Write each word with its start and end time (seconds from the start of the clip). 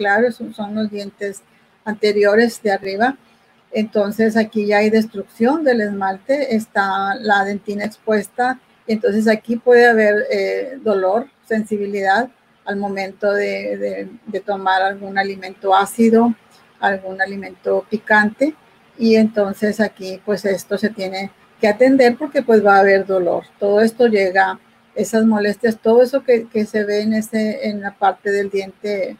claro, 0.00 0.32
son, 0.32 0.74
los 0.74 0.90
dientes 0.90 1.42
anteriores 1.84 2.62
de 2.62 2.72
arriba. 2.72 3.18
Entonces 3.70 4.34
aquí 4.34 4.64
ya 4.64 4.78
hay 4.78 4.88
destrucción 4.88 5.62
del 5.62 5.82
esmalte, 5.82 6.56
está 6.56 7.14
la 7.16 7.44
dentina 7.44 7.84
expuesta, 7.84 8.58
entonces 8.86 9.28
aquí 9.28 9.56
puede 9.56 9.86
haber 9.86 10.24
eh, 10.30 10.78
dolor, 10.82 11.28
sensibilidad 11.44 12.30
al 12.64 12.76
momento 12.76 13.30
de, 13.34 14.08
tomar 14.46 14.80
algún 14.80 15.18
alimento 15.18 15.76
ácido, 15.76 16.34
algún 16.80 17.20
alimento 17.20 17.84
picante 17.90 18.54
y 18.98 19.16
entonces 19.16 19.80
aquí 19.80 20.20
pues 20.24 20.46
esto 20.46 20.78
se 20.78 20.88
tiene 20.88 21.30
que 21.60 21.68
atender 21.68 22.16
porque 22.16 22.42
pues 22.42 22.64
va 22.64 22.76
a 22.76 22.80
haber 22.80 23.04
dolor. 23.04 23.44
Todo 23.58 23.82
esto 23.82 24.06
llega, 24.06 24.58
esas 24.94 25.24
molestias, 25.26 25.78
todo 25.78 26.02
eso 26.02 26.24
que, 26.24 26.48
se 26.64 26.84
ve 26.84 27.02
en, 27.02 27.12
ese, 27.12 27.68
en 27.68 27.82
la 27.82 27.92
parte 27.92 28.30
del 28.30 28.50
diente 28.50 29.16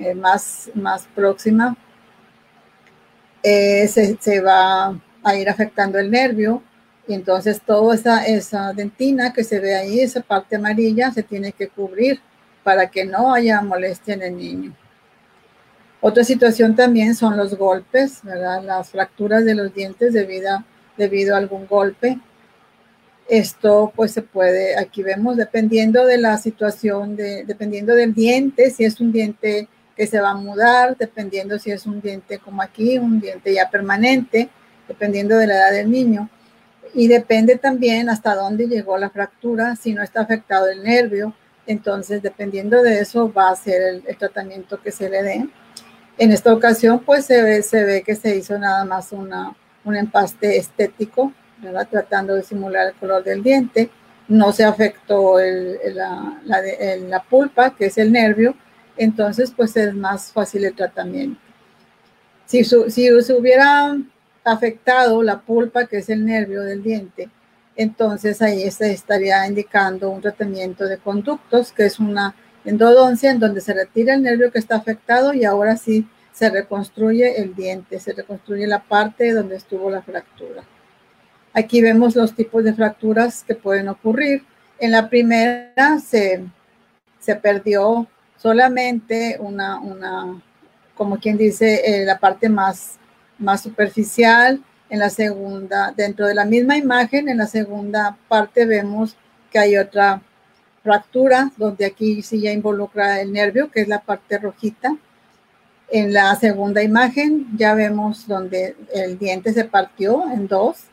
eh, 0.00 0.14
más, 0.14 0.70
más 0.74 1.06
próxima 1.14 1.76
eh, 3.42 3.88
se, 3.88 4.40
va 4.40 5.00
a 5.22 5.34
ir 5.36 5.48
afectando 5.48 5.98
el 5.98 6.10
nervio 6.10 6.62
y 7.06 7.14
entonces 7.14 7.60
toda 7.62 7.94
esa, 7.94 8.26
esa 8.26 8.72
dentina 8.72 9.32
que 9.32 9.44
se 9.44 9.60
ve 9.60 9.74
ahí, 9.74 10.00
esa 10.00 10.20
parte 10.20 10.56
amarilla, 10.56 11.10
se 11.10 11.22
tiene 11.22 11.52
que 11.52 11.68
cubrir 11.68 12.20
para 12.62 12.90
que 12.90 13.04
no 13.04 13.32
haya 13.32 13.62
molestia 13.62 14.14
en 14.14 14.22
el 14.22 14.36
niño. 14.36 14.76
Otra 16.02 16.24
situación 16.24 16.76
también 16.76 17.14
son 17.14 17.36
los 17.36 17.56
golpes, 17.56 18.22
las 18.24 18.90
fracturas 18.90 19.44
de 19.44 19.54
los 19.54 19.74
dientes 19.74 20.12
debido, 20.12 20.64
debido 20.96 21.34
a 21.34 21.38
algún 21.38 21.66
golpe. 21.66 22.18
Esto 23.28 23.92
pues 23.94 24.12
se 24.12 24.22
puede, 24.22 24.78
aquí 24.78 25.02
vemos, 25.02 25.36
dependiendo 25.36 26.06
de 26.06 26.18
la 26.18 26.36
situación, 26.38 27.16
de, 27.16 27.44
dependiendo 27.44 27.94
del 27.94 28.14
diente, 28.14 28.70
si 28.70 28.84
es 28.84 29.00
un 29.00 29.12
diente 29.12 29.68
que 29.96 30.06
se 30.06 30.20
va 30.20 30.30
a 30.30 30.34
mudar, 30.34 30.96
dependiendo 30.96 31.58
si 31.58 31.70
es 31.70 31.86
un 31.86 32.00
diente 32.00 32.38
como 32.38 32.62
aquí, 32.62 32.98
un 32.98 33.20
diente 33.20 33.52
ya 33.52 33.68
permanente, 33.68 34.48
dependiendo 34.88 35.36
de 35.36 35.46
la 35.46 35.54
edad 35.56 35.72
del 35.72 35.90
niño. 35.90 36.28
Y 36.94 37.08
depende 37.08 37.56
también 37.56 38.08
hasta 38.08 38.34
dónde 38.34 38.66
llegó 38.66 38.98
la 38.98 39.10
fractura, 39.10 39.76
si 39.76 39.92
no 39.92 40.02
está 40.02 40.22
afectado 40.22 40.68
el 40.68 40.82
nervio. 40.82 41.34
Entonces, 41.66 42.22
dependiendo 42.22 42.82
de 42.82 43.00
eso, 43.00 43.32
va 43.32 43.50
a 43.50 43.56
ser 43.56 44.02
el, 44.06 44.16
tratamiento 44.16 44.80
que 44.80 44.90
se 44.90 45.08
le 45.08 45.22
dé. 45.22 45.48
En 46.18 46.32
esta 46.32 46.52
ocasión, 46.52 47.00
pues 47.00 47.26
se 47.26 47.42
ve, 47.42 47.62
se 47.62 47.84
ve 47.84 48.02
que 48.02 48.16
se 48.16 48.36
hizo 48.36 48.58
nada 48.58 48.84
más 48.84 49.12
una, 49.12 49.54
un 49.84 49.96
empaste 49.96 50.56
estético, 50.56 51.32
¿verdad? 51.58 51.86
tratando 51.88 52.34
de 52.34 52.42
simular 52.42 52.88
el 52.88 52.94
color 52.94 53.22
del 53.22 53.42
diente. 53.42 53.90
No 54.26 54.52
se 54.52 54.64
afectó 54.64 55.36
la, 55.38 56.40
la, 56.44 56.62
la 56.98 57.22
pulpa, 57.22 57.74
que 57.76 57.86
es 57.86 57.98
el 57.98 58.12
nervio, 58.12 58.54
entonces 59.00 59.52
pues 59.56 59.76
es 59.76 59.94
más 59.94 60.30
fácil 60.32 60.64
el 60.64 60.74
tratamiento. 60.74 61.40
Si, 62.44 62.64
si 62.64 63.22
se 63.22 63.32
hubiera 63.34 63.96
afectado 64.44 65.22
la 65.22 65.40
pulpa, 65.40 65.86
que 65.86 65.98
es 65.98 66.10
el 66.10 66.26
nervio 66.26 66.62
del 66.62 66.82
diente, 66.82 67.30
entonces 67.76 68.42
ahí 68.42 68.70
se 68.70 68.92
estaría 68.92 69.46
indicando 69.46 70.10
un 70.10 70.20
tratamiento 70.20 70.84
de 70.84 70.98
conductos, 70.98 71.72
que 71.72 71.86
es 71.86 71.98
una 71.98 72.34
endodoncia 72.64 73.30
en 73.30 73.38
donde 73.38 73.62
se 73.62 73.72
retira 73.72 74.14
el 74.14 74.22
nervio 74.22 74.52
que 74.52 74.58
está 74.58 74.76
afectado 74.76 75.32
y 75.32 75.44
ahora 75.44 75.78
sí 75.78 76.06
se 76.32 76.50
reconstruye 76.50 77.40
el 77.40 77.54
diente, 77.54 77.98
se 78.00 78.12
reconstruye 78.12 78.66
la 78.66 78.82
parte 78.82 79.32
donde 79.32 79.56
estuvo 79.56 79.90
la 79.90 80.02
fractura. 80.02 80.62
Aquí 81.54 81.80
vemos 81.80 82.14
los 82.16 82.34
tipos 82.34 82.64
de 82.64 82.74
fracturas 82.74 83.44
que 83.44 83.54
pueden 83.54 83.88
ocurrir. 83.88 84.44
En 84.78 84.92
la 84.92 85.08
primera 85.08 85.98
se, 85.98 86.44
se 87.18 87.34
perdió 87.36 88.06
solamente 88.40 89.36
una, 89.38 89.78
una 89.78 90.40
como 91.00 91.18
quien 91.18 91.38
dice, 91.38 91.80
eh, 91.84 92.04
la 92.04 92.18
parte 92.18 92.50
más, 92.50 92.98
más 93.38 93.62
superficial. 93.62 94.62
En 94.90 94.98
la 94.98 95.08
segunda, 95.08 95.94
dentro 95.96 96.26
de 96.26 96.34
la 96.34 96.44
misma 96.44 96.76
imagen, 96.76 97.28
en 97.28 97.38
la 97.38 97.46
segunda 97.46 98.18
parte 98.28 98.66
vemos 98.66 99.16
que 99.50 99.58
hay 99.58 99.78
otra 99.78 100.20
fractura, 100.82 101.52
donde 101.56 101.86
aquí 101.86 102.22
sí 102.22 102.42
ya 102.42 102.52
involucra 102.52 103.20
el 103.20 103.32
nervio, 103.32 103.70
que 103.70 103.80
es 103.80 103.88
la 103.88 104.00
parte 104.02 104.36
rojita. 104.36 104.94
En 105.88 106.12
la 106.12 106.34
segunda 106.36 106.82
imagen 106.82 107.46
ya 107.56 107.72
vemos 107.74 108.26
donde 108.26 108.76
el 108.92 109.18
diente 109.18 109.54
se 109.54 109.64
partió 109.64 110.30
en 110.30 110.48
dos. 110.48 110.84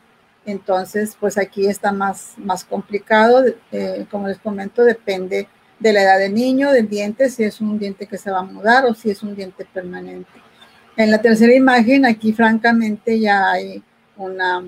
Entonces, 0.46 1.16
pues 1.20 1.36
aquí 1.36 1.66
está 1.66 1.92
más, 1.92 2.32
más 2.38 2.64
complicado. 2.64 3.44
Eh, 3.72 4.06
como 4.10 4.28
les 4.28 4.38
comento, 4.38 4.84
depende 4.84 5.48
de 5.78 5.92
la 5.92 6.02
edad 6.02 6.18
del 6.18 6.34
niño, 6.34 6.72
del 6.72 6.88
diente, 6.88 7.30
si 7.30 7.44
es 7.44 7.60
un 7.60 7.78
diente 7.78 8.06
que 8.06 8.18
se 8.18 8.30
va 8.30 8.40
a 8.40 8.42
mudar 8.42 8.84
o 8.84 8.94
si 8.94 9.10
es 9.10 9.22
un 9.22 9.34
diente 9.34 9.64
permanente. 9.72 10.30
En 10.96 11.10
la 11.10 11.20
tercera 11.22 11.54
imagen, 11.54 12.04
aquí 12.04 12.32
francamente 12.32 13.20
ya 13.20 13.50
hay 13.52 13.82
una, 14.16 14.64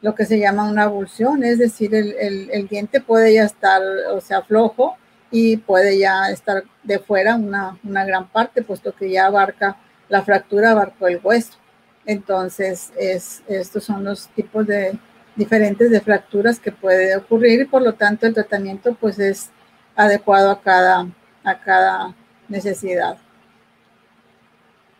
lo 0.00 0.14
que 0.14 0.24
se 0.24 0.38
llama 0.38 0.68
una 0.68 0.84
abulsión, 0.84 1.42
es 1.42 1.58
decir, 1.58 1.94
el, 1.94 2.68
diente 2.68 3.00
puede 3.00 3.34
ya 3.34 3.44
estar, 3.44 3.82
o 4.12 4.20
sea, 4.20 4.42
flojo 4.42 4.96
y 5.30 5.56
puede 5.56 5.98
ya 5.98 6.30
estar 6.30 6.62
de 6.84 7.00
fuera 7.00 7.34
una, 7.34 7.76
una 7.82 8.04
gran 8.04 8.28
parte, 8.28 8.62
puesto 8.62 8.94
que 8.94 9.10
ya 9.10 9.26
abarca, 9.26 9.76
la 10.08 10.22
fractura 10.22 10.70
abarcó 10.70 11.08
el 11.08 11.20
hueso. 11.22 11.58
Entonces, 12.06 12.92
es, 12.96 13.42
estos 13.48 13.82
son 13.82 14.04
los 14.04 14.28
tipos 14.28 14.66
de 14.66 14.96
diferentes 15.36 15.90
de 15.90 16.00
fracturas 16.00 16.60
que 16.60 16.70
puede 16.70 17.16
ocurrir 17.16 17.62
y 17.62 17.64
por 17.64 17.82
lo 17.82 17.94
tanto 17.94 18.26
el 18.26 18.34
tratamiento 18.34 18.94
pues 18.94 19.18
es 19.18 19.50
adecuado 19.96 20.50
a 20.50 20.60
cada, 20.60 21.06
a 21.44 21.60
cada 21.60 22.14
necesidad. 22.48 23.18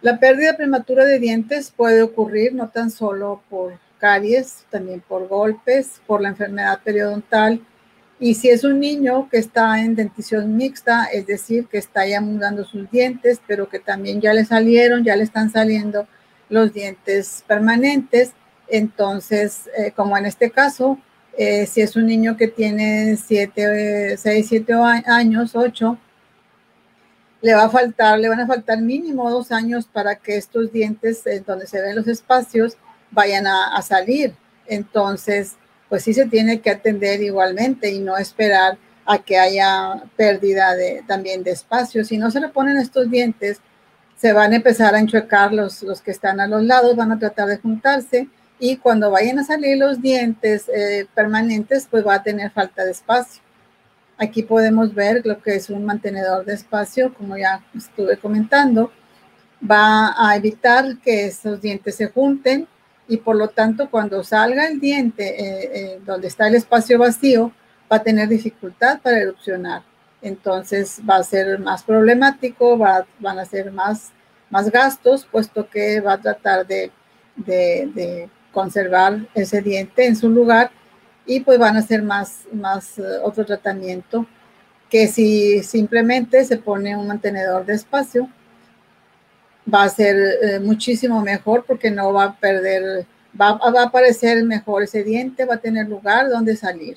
La 0.03 0.19
pérdida 0.19 0.57
prematura 0.57 1.05
de 1.05 1.19
dientes 1.19 1.73
puede 1.75 2.03
ocurrir 2.03 2.55
no 2.55 2.69
tan 2.69 2.91
solo 2.91 3.43
por 3.49 3.79
caries, 3.99 4.67
también 4.71 5.01
por 5.01 5.29
golpes, 5.29 6.03
por 6.07 6.21
la 6.21 6.29
enfermedad 6.29 6.81
periodontal. 6.85 7.61
Y 8.21 8.35
si 8.35 8.51
es 8.51 8.65
un 8.65 8.79
niño 8.79 9.29
que 9.31 9.39
está 9.39 9.81
en 9.81 9.97
dentición 9.97 10.57
mixta, 10.57 11.07
es 11.07 11.27
decir, 11.27 11.67
que 11.69 11.79
está 11.79 12.07
ya 12.07 12.21
mudando 12.21 12.65
sus 12.65 12.91
dientes, 12.91 13.41
pero 13.47 13.69
que 13.69 13.79
también 13.79 14.21
ya 14.21 14.35
le 14.35 14.45
salieron, 14.45 15.05
ya 15.05 15.17
le 15.17 15.25
están 15.25 15.51
saliendo 15.51 16.07
los 16.51 16.73
dientes 16.73 17.43
permanentes, 17.47 18.33
entonces, 18.69 19.71
eh, 19.77 19.93
como 19.93 20.17
en 20.17 20.27
este 20.27 20.51
caso, 20.51 20.99
eh, 21.37 21.67
si 21.67 21.81
es 21.81 21.97
un 21.97 22.07
niño 22.07 22.37
que 22.37 22.49
tiene 22.49 23.17
7, 23.17 24.17
6, 24.17 24.47
7 24.49 24.73
años, 25.07 25.55
8, 25.55 25.99
le 27.43 27.55
va 27.55 27.65
a 27.65 27.69
faltar, 27.69 28.19
le 28.19 28.29
van 28.29 28.41
a 28.41 28.47
faltar 28.47 28.81
mínimo 28.81 29.31
dos 29.31 29.53
años 29.53 29.87
para 29.87 30.17
que 30.17 30.37
estos 30.37 30.73
dientes, 30.73 31.25
donde 31.47 31.67
se 31.67 31.83
ven 31.83 31.97
los 31.97 32.07
espacios, 32.09 32.77
vayan 33.11 33.47
a, 33.47 33.83
salir. 33.83 34.35
Entonces, 34.67 35.57
pues 35.89 36.05
sí 36.05 36.15
se 36.15 36.27
tiene 36.27 36.61
que 36.61 36.71
atender 36.71 37.21
igualmente 37.23 37.91
y 37.91 37.99
no 37.99 38.17
esperar 38.17 38.79
a 39.05 39.19
que 39.19 39.39
haya 39.39 40.05
pérdida 40.17 40.75
de, 40.75 41.05
también 41.07 41.43
de 41.43 41.51
espacio. 41.51 42.05
Si 42.05 42.17
no 42.17 42.31
se 42.31 42.41
le 42.41 42.49
ponen 42.49 42.79
estos 42.79 43.11
dientes, 43.11 43.61
se 44.17 44.33
van 44.33 44.53
a 44.53 44.57
empezar 44.57 44.95
a 44.95 45.01
enchuecar 45.01 45.53
los, 45.53 45.83
los 45.83 46.01
que 46.01 46.13
están 46.13 46.41
a 46.41 46.47
los 46.47 46.63
lados, 46.63 46.97
van 46.97 47.13
a 47.13 47.19
tratar 47.19 47.49
de 47.49 47.59
juntarse 47.59 48.29
y 48.59 48.77
cuando 48.77 49.11
vayan 49.11 49.39
a 49.39 49.45
salir 49.45 49.79
los 49.79 50.01
dientes 50.01 50.69
eh, 50.69 51.07
permanentes, 51.15 51.89
pues 51.91 52.07
va 52.07 52.15
a 52.15 52.23
tener 52.23 52.51
falta 52.51 52.85
de 52.85 52.93
espacio. 52.93 53.43
Aquí 54.17 54.43
podemos 54.43 54.95
ver 54.95 55.23
lo 55.25 55.43
que 55.43 55.57
es 55.57 55.71
un 55.71 55.85
mantenedor 55.85 56.45
de 56.45 56.55
espacio, 56.55 57.13
como 57.15 57.37
ya 57.37 57.65
estuve 57.77 58.17
comentando. 58.17 58.93
Va 59.69 60.15
a 60.17 60.37
evitar 60.37 60.99
que 60.99 61.27
esos 61.27 61.61
dientes 61.61 61.97
se 61.97 62.09
junten 62.09 62.69
y 63.09 63.17
por 63.19 63.37
lo 63.37 63.49
tanto 63.49 63.91
cuando 63.91 64.23
salga 64.23 64.67
el 64.67 64.81
diente 64.81 65.29
eh, 65.29 65.71
eh, 65.75 66.01
donde 66.07 66.29
está 66.29 66.47
el 66.47 66.55
espacio 66.55 66.99
vacío, 66.99 67.53
va 67.93 67.97
a 67.97 68.03
tener 68.03 68.29
dificultad 68.29 69.01
para 69.01 69.19
erupcionar. 69.19 69.83
Entonces 70.23 71.01
va 71.09 71.17
a 71.17 71.25
ser 71.25 71.59
más 71.59 71.83
problemático, 71.83 72.79
va, 72.79 73.05
van 73.19 73.41
a 73.41 73.45
ser 73.45 73.73
más, 73.73 74.13
más 74.49 74.71
gastos, 74.71 75.27
puesto 75.31 75.69
que 75.69 76.01
va 76.01 76.15
a 76.15 76.21
tratar 76.21 76.67
de, 76.67 76.91
de 77.37 78.31
conservar 78.55 79.29
ese 79.35 79.61
diente 79.61 80.07
en 80.07 80.17
su 80.17 80.31
lugar 80.31 80.71
y 81.27 81.41
pues 81.41 81.59
van 81.59 81.77
a 81.77 81.81
hacer 81.81 82.03
más, 82.03 82.45
más 82.53 82.99
eh, 82.99 83.03
otro 83.23 83.45
tratamiento 83.45 84.27
que 84.89 85.09
si 85.09 85.63
simplemente 85.63 86.45
se 86.45 86.57
pone 86.57 86.97
un 86.97 87.09
mantenedor 87.09 87.67
de 87.67 87.75
espacio 87.75 88.31
va 89.73 89.83
a 89.83 89.89
ser 89.89 90.17
eh, 90.17 90.61
muchísimo 90.61 91.21
mejor 91.21 91.65
porque 91.67 91.91
no 91.91 92.13
va 92.13 92.25
a 92.25 92.37
perder, 92.39 93.07
va, 93.39 93.55
va, 93.55 93.81
a 93.83 93.87
aparecer 93.87 94.45
mejor 94.45 94.83
ese 94.83 95.03
diente, 95.03 95.45
va 95.45 95.55
a 95.55 95.61
tener 95.61 95.89
lugar 95.89 96.29
donde 96.29 96.57
salir. 96.57 96.97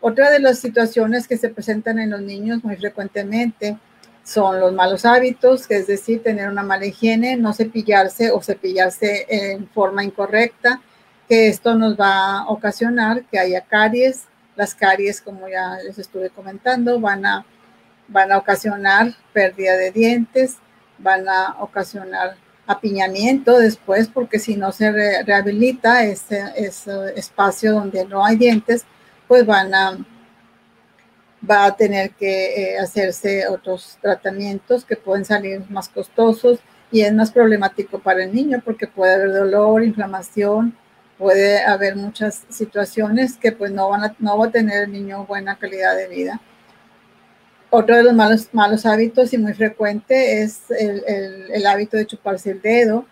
Otra 0.00 0.30
de 0.30 0.40
las 0.40 0.58
situaciones 0.58 1.28
que 1.28 1.36
se 1.36 1.48
presentan 1.48 1.98
en 1.98 2.10
los 2.10 2.22
niños 2.22 2.64
muy 2.64 2.76
frecuentemente 2.76 3.76
son 4.24 4.60
los 4.60 4.72
malos 4.72 5.04
hábitos, 5.04 5.66
que 5.66 5.76
es 5.76 5.86
decir, 5.86 6.22
tener 6.22 6.48
una 6.48 6.62
mala 6.62 6.86
higiene, 6.86 7.36
no 7.36 7.52
cepillarse 7.52 8.30
o 8.30 8.40
cepillarse 8.40 9.26
en 9.28 9.68
forma 9.68 10.04
incorrecta, 10.04 10.80
que 11.28 11.48
esto 11.48 11.74
nos 11.74 11.98
va 11.98 12.38
a 12.38 12.48
ocasionar 12.48 13.24
que 13.24 13.38
haya 13.38 13.62
caries. 13.62 14.24
Las 14.54 14.74
caries, 14.74 15.20
como 15.20 15.48
ya 15.48 15.78
les 15.84 15.98
estuve 15.98 16.30
comentando, 16.30 17.00
van 17.00 17.24
a, 17.24 17.46
van 18.08 18.32
a 18.32 18.38
ocasionar 18.38 19.14
pérdida 19.32 19.76
de 19.76 19.90
dientes, 19.90 20.56
van 20.98 21.28
a 21.28 21.56
ocasionar 21.60 22.36
apiñamiento 22.66 23.58
después, 23.58 24.08
porque 24.08 24.38
si 24.38 24.56
no 24.56 24.72
se 24.72 24.92
rehabilita 25.24 26.04
ese, 26.04 26.44
ese, 26.56 26.92
espacio 27.16 27.72
donde 27.72 28.04
no 28.04 28.24
hay 28.24 28.36
dientes, 28.36 28.84
pues 29.26 29.44
van 29.46 29.74
a, 29.74 29.98
va 31.48 31.66
a 31.66 31.76
tener 31.76 32.12
que 32.12 32.74
eh, 32.74 32.78
hacerse 32.78 33.48
otros 33.48 33.98
tratamientos 34.00 34.84
que 34.84 34.96
pueden 34.96 35.24
salir 35.24 35.62
más 35.70 35.88
costosos 35.88 36.60
y 36.90 37.00
es 37.00 37.12
más 37.12 37.32
problemático 37.32 37.98
para 37.98 38.24
el 38.24 38.34
niño 38.34 38.62
porque 38.64 38.86
puede 38.86 39.14
haber 39.14 39.32
dolor, 39.32 39.82
inflamación, 39.82 40.76
puede 41.18 41.62
haber 41.62 41.96
muchas 41.96 42.42
situaciones 42.48 43.36
que 43.36 43.52
pues 43.52 43.72
no, 43.72 43.88
van 43.88 44.04
a, 44.04 44.16
no 44.18 44.38
va 44.38 44.46
a 44.46 44.50
tener 44.50 44.84
el 44.84 44.92
niño 44.92 45.24
buena 45.26 45.56
calidad 45.56 45.96
de 45.96 46.08
vida. 46.08 46.40
Otro 47.70 47.96
de 47.96 48.02
los 48.02 48.12
malos, 48.12 48.48
malos 48.52 48.84
hábitos 48.84 49.32
y 49.32 49.38
muy 49.38 49.54
frecuente 49.54 50.42
es 50.42 50.70
el, 50.70 51.02
el, 51.50 51.66
hábito 51.66 51.96
de 51.96 52.06
chuparse 52.06 52.50
el 52.50 52.60
dedo. 52.60 53.06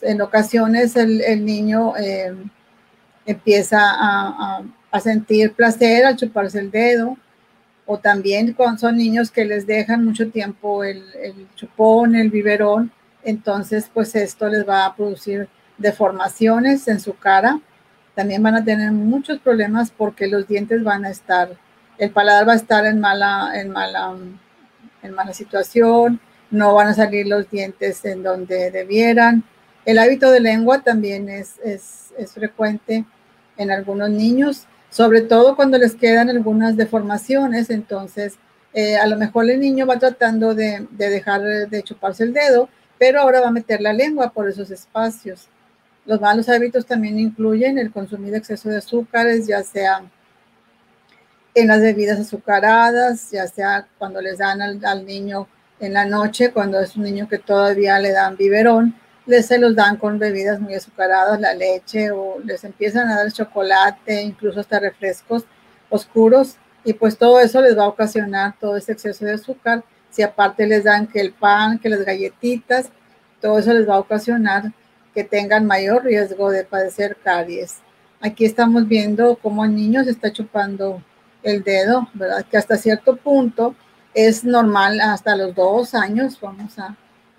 En 0.00 0.20
ocasiones 0.20 0.94
el, 0.94 1.20
el 1.22 1.44
niño 1.44 1.96
eh, 1.96 2.32
empieza 3.26 3.80
a, 3.80 4.58
a, 4.58 4.62
a, 4.92 5.00
sentir 5.00 5.52
placer 5.54 6.04
al 6.04 6.16
chuparse 6.16 6.60
el 6.60 6.70
dedo 6.70 7.16
o 7.86 7.98
también 7.98 8.52
cuando 8.52 8.80
son 8.80 8.96
niños 8.96 9.30
que 9.30 9.44
les 9.44 9.66
dejan 9.66 10.04
mucho 10.04 10.30
tiempo 10.30 10.84
el, 10.84 11.04
el 11.22 11.46
chupón, 11.54 12.16
el 12.16 12.30
biberón, 12.30 12.90
entonces 13.22 13.90
pues 13.92 14.14
esto 14.14 14.48
les 14.48 14.68
va 14.68 14.86
a 14.86 14.96
producir 14.96 15.48
deformaciones 15.78 16.88
en 16.88 17.00
su 17.00 17.16
cara. 17.16 17.60
También 18.14 18.42
van 18.42 18.56
a 18.56 18.64
tener 18.64 18.92
muchos 18.92 19.38
problemas 19.38 19.90
porque 19.90 20.26
los 20.26 20.48
dientes 20.48 20.82
van 20.82 21.04
a 21.04 21.10
estar 21.10 21.56
el 21.98 22.10
paladar 22.10 22.48
va 22.48 22.52
a 22.52 22.56
estar 22.56 22.84
en 22.86 23.00
mala, 23.00 23.52
en 23.54 23.70
mala, 23.70 24.14
en 25.02 25.14
mala 25.14 25.32
situación, 25.32 26.20
no 26.50 26.74
van 26.74 26.88
a 26.88 26.94
salir 26.94 27.26
los 27.26 27.50
dientes 27.50 28.04
en 28.04 28.22
donde 28.22 28.70
debieran. 28.70 29.44
El 29.84 29.98
hábito 29.98 30.30
de 30.30 30.40
lengua 30.40 30.82
también 30.82 31.28
es, 31.28 31.58
es, 31.64 32.12
es 32.18 32.32
frecuente 32.32 33.04
en 33.56 33.70
algunos 33.70 34.10
niños, 34.10 34.66
sobre 34.90 35.22
todo 35.22 35.56
cuando 35.56 35.78
les 35.78 35.94
quedan 35.94 36.30
algunas 36.30 36.76
deformaciones, 36.76 37.70
entonces 37.70 38.34
eh, 38.72 38.96
a 38.96 39.06
lo 39.06 39.16
mejor 39.16 39.48
el 39.50 39.60
niño 39.60 39.86
va 39.86 39.98
tratando 39.98 40.54
de, 40.54 40.86
de, 40.90 41.10
dejar 41.10 41.42
de 41.42 41.82
chuparse 41.82 42.24
el 42.24 42.32
dedo, 42.32 42.68
pero 42.98 43.20
ahora 43.20 43.40
va 43.40 43.48
a 43.48 43.52
meter 43.52 43.80
la 43.80 43.92
lengua 43.92 44.30
por 44.30 44.48
esos 44.48 44.70
espacios. 44.70 45.48
Los 46.04 46.20
malos 46.20 46.48
hábitos 46.48 46.86
también 46.86 47.18
incluyen 47.18 47.78
el 47.78 47.90
consumir 47.90 48.34
exceso 48.34 48.68
de 48.68 48.78
azúcares, 48.78 49.46
ya 49.46 49.62
sea 49.62 50.02
en 51.56 51.68
las 51.68 51.80
bebidas 51.80 52.20
azucaradas, 52.20 53.30
ya 53.30 53.48
sea 53.48 53.88
cuando 53.98 54.20
les 54.20 54.38
dan 54.38 54.60
al, 54.60 55.06
niño 55.06 55.48
en 55.80 55.94
la 55.94 56.04
noche, 56.04 56.52
cuando 56.52 56.78
es 56.78 56.96
un 56.96 57.04
niño 57.04 57.28
que 57.28 57.38
todavía 57.38 57.98
le 57.98 58.12
dan 58.12 58.36
biberón, 58.36 58.94
les 59.26 59.46
se 59.46 59.58
los 59.58 59.74
dan 59.74 59.96
con 59.96 60.18
bebidas 60.18 60.60
muy 60.60 60.74
azucaradas, 60.74 61.40
la 61.40 61.52
leche, 61.52 62.10
o 62.10 62.38
les 62.44 62.64
empiezan 62.64 63.08
a 63.08 63.16
dar 63.16 63.32
chocolate, 63.32 64.22
incluso 64.22 64.60
hasta 64.60 64.78
refrescos 64.78 65.44
oscuros, 65.90 66.56
y 66.84 66.92
pues 66.92 67.18
todo 67.18 67.40
eso 67.40 67.60
les 67.60 67.76
va 67.76 67.84
a 67.84 67.88
ocasionar 67.88 68.54
todo 68.60 68.76
ese 68.76 68.92
exceso 68.92 69.24
de 69.24 69.34
azúcar. 69.34 69.82
Si 70.10 70.22
aparte 70.22 70.66
les 70.66 70.84
dan 70.84 71.08
que 71.08 71.20
el 71.20 71.32
pan, 71.32 71.78
que 71.78 71.88
las 71.88 72.04
galletitas, 72.04 72.90
todo 73.40 73.58
eso 73.58 73.72
les 73.72 73.88
va 73.88 73.96
a 73.96 73.98
ocasionar 73.98 74.72
que 75.12 75.24
tengan 75.24 75.66
mayor 75.66 76.04
riesgo 76.04 76.50
de 76.50 76.64
padecer 76.64 77.16
caries. 77.22 77.78
Aquí 78.20 78.44
estamos 78.44 78.86
viendo 78.86 79.36
cómo 79.42 79.64
el 79.64 79.74
niño 79.74 80.04
se 80.04 80.10
está 80.10 80.32
chupando 80.32 81.02
el 81.42 81.62
dedo, 81.64 82.08
¿verdad? 82.14 82.44
Que 82.48 82.56
hasta 82.56 82.76
cierto 82.76 83.16
punto 83.16 83.74
es 84.14 84.44
normal 84.44 85.00
hasta 85.00 85.36
los 85.36 85.54
dos 85.54 85.94
años, 85.94 86.38
vamos 86.40 86.78
a, 86.78 86.96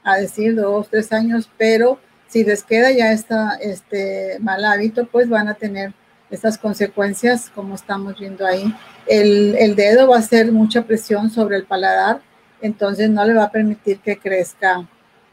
a 0.08 0.18
decir 0.18 0.56
dos, 0.56 0.90
tres 0.90 1.12
años, 1.12 1.50
pero 1.58 2.00
si 2.28 2.44
les 2.44 2.64
queda 2.64 2.92
ya 2.92 3.12
esta, 3.12 3.56
este 3.62 4.38
mal 4.40 4.64
hábito, 4.66 5.06
pues 5.06 5.30
van 5.30 5.48
a 5.48 5.54
tener 5.54 5.94
estas 6.30 6.58
consecuencias, 6.58 7.50
como 7.54 7.76
estamos 7.76 8.20
viendo 8.20 8.46
ahí. 8.46 8.74
El, 9.06 9.56
el, 9.58 9.76
dedo 9.76 10.08
va 10.08 10.18
a 10.18 10.20
hacer 10.20 10.52
mucha 10.52 10.84
presión 10.84 11.30
sobre 11.30 11.58
el 11.58 11.66
paladar, 11.66 12.22
entonces 12.62 13.10
no 13.10 13.24
le 13.24 13.34
va 13.34 13.44
a 13.44 13.52
permitir 13.52 14.00
que 14.00 14.18
crezca 14.18 14.88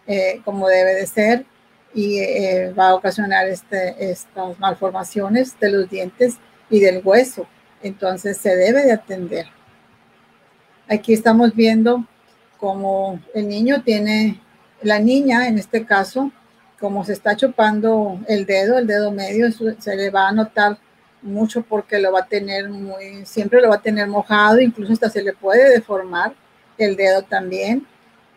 eh, 0.06 0.40
como 0.44 0.68
debe 0.68 0.94
de 0.94 1.06
ser 1.06 1.46
y 1.94 2.18
eh, 2.18 2.72
va 2.78 2.90
a 2.90 2.94
ocasionar 2.94 3.48
este, 3.48 4.10
estas 4.10 4.58
malformaciones 4.58 5.58
de 5.58 5.70
los 5.70 5.88
dientes 5.88 6.36
y 6.70 6.80
del 6.80 7.00
hueso 7.04 7.46
entonces 7.84 8.38
se 8.38 8.56
debe 8.56 8.82
de 8.82 8.92
atender. 8.92 9.46
Aquí 10.88 11.12
estamos 11.12 11.54
viendo 11.54 12.04
cómo 12.58 13.20
el 13.34 13.46
niño 13.46 13.82
tiene, 13.82 14.40
la 14.84 14.98
niña 14.98 15.48
en 15.48 15.58
este 15.58 15.84
caso, 15.84 16.30
como 16.78 17.04
se 17.04 17.12
está 17.12 17.36
chupando 17.36 18.20
el 18.28 18.46
dedo, 18.46 18.78
el 18.78 18.86
dedo 18.86 19.10
medio, 19.10 19.48
se 19.52 19.96
le 19.96 20.10
va 20.10 20.28
a 20.28 20.32
notar 20.32 20.78
mucho 21.22 21.62
porque 21.62 21.98
lo 21.98 22.12
va 22.12 22.20
a 22.20 22.26
tener 22.26 22.68
muy, 22.68 23.24
siempre 23.24 23.60
lo 23.60 23.70
va 23.70 23.76
a 23.76 23.82
tener 23.82 24.06
mojado, 24.06 24.60
incluso 24.60 24.92
hasta 24.92 25.08
se 25.08 25.22
le 25.22 25.32
puede 25.32 25.70
deformar 25.70 26.34
el 26.78 26.96
dedo 26.96 27.22
también. 27.22 27.86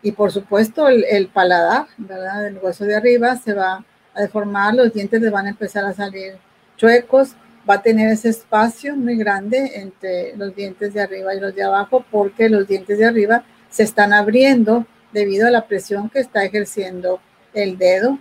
Y 0.02 0.12
por 0.12 0.32
supuesto 0.32 0.88
el, 0.88 1.28
paladar, 1.28 1.86
¿verdad? 1.98 2.46
El 2.46 2.58
hueso 2.58 2.84
de 2.84 2.96
arriba 2.96 3.36
se 3.36 3.52
va 3.52 3.84
a 4.14 4.20
deformar, 4.22 4.74
los 4.74 4.92
dientes 4.92 5.20
le 5.20 5.30
van 5.30 5.46
a 5.46 5.50
empezar 5.50 5.84
a 5.84 5.92
salir 5.92 6.36
chuecos 6.76 7.34
va 7.68 7.74
a 7.74 7.82
tener 7.82 8.10
ese 8.10 8.30
espacio 8.30 8.96
muy 8.96 9.16
grande 9.16 9.72
entre 9.74 10.34
los 10.36 10.54
dientes 10.54 10.94
de 10.94 11.02
arriba 11.02 11.34
y 11.34 11.40
los 11.40 11.54
de 11.54 11.64
abajo 11.64 12.04
porque 12.10 12.48
los 12.48 12.66
dientes 12.66 12.98
de 12.98 13.04
arriba 13.04 13.44
se 13.68 13.82
están 13.82 14.14
abriendo 14.14 14.86
debido 15.12 15.46
a 15.46 15.50
la 15.50 15.66
presión 15.66 16.10
que 16.10 16.20
está 16.20 16.44
ejerciendo 16.44 17.20
el 17.54 17.78
dedo. 17.78 18.18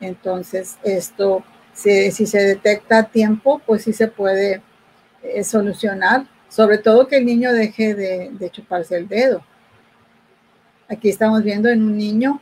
Entonces, 0.00 0.78
esto, 0.82 1.44
si, 1.72 2.10
se 2.10 2.38
detecta 2.38 2.98
a 2.98 3.10
tiempo, 3.10 3.60
pues 3.66 3.82
sí 3.84 3.92
se 3.92 4.08
puede 4.08 4.62
eh, 5.22 5.44
solucionar, 5.44 6.26
sobre 6.48 6.78
todo 6.78 7.08
que 7.08 7.16
el 7.18 7.26
niño 7.26 7.52
deje 7.52 7.94
de, 7.94 8.30
de 8.32 8.50
chuparse 8.50 8.96
el 8.96 9.08
dedo. 9.08 9.44
Aquí 10.88 11.08
estamos 11.08 11.42
viendo 11.42 11.68
en 11.68 11.82
un 11.82 11.96
niño 11.96 12.40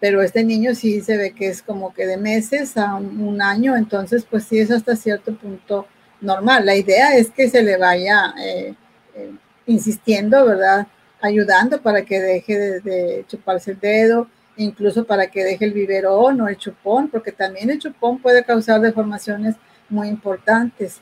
pero 0.00 0.22
este 0.22 0.44
niño 0.44 0.74
sí 0.74 1.00
se 1.00 1.16
ve 1.16 1.32
que 1.32 1.48
es 1.48 1.62
como 1.62 1.92
que 1.92 2.06
de 2.06 2.16
meses 2.16 2.76
a 2.76 2.94
un 2.94 3.42
año, 3.42 3.76
entonces 3.76 4.24
pues 4.28 4.44
sí 4.44 4.58
es 4.58 4.70
hasta 4.70 4.94
cierto 4.94 5.34
punto 5.34 5.86
normal. 6.20 6.66
La 6.66 6.76
idea 6.76 7.16
es 7.16 7.30
que 7.30 7.50
se 7.50 7.62
le 7.62 7.76
vaya 7.76 8.34
eh, 8.40 8.74
eh, 9.14 9.32
insistiendo, 9.66 10.44
¿verdad? 10.46 10.86
Ayudando 11.20 11.80
para 11.80 12.02
que 12.04 12.20
deje 12.20 12.58
de, 12.58 12.80
de, 12.80 13.24
chuparse 13.26 13.72
el 13.72 13.80
dedo, 13.80 14.28
incluso 14.56 15.04
para 15.04 15.28
que 15.28 15.44
deje 15.44 15.64
el 15.64 15.72
biberón 15.72 16.40
o 16.40 16.48
el 16.48 16.56
chupón, 16.56 17.08
porque 17.08 17.32
también 17.32 17.70
el 17.70 17.78
chupón 17.78 18.18
puede 18.18 18.44
causar 18.44 18.80
deformaciones 18.80 19.56
muy 19.88 20.08
importantes. 20.08 21.00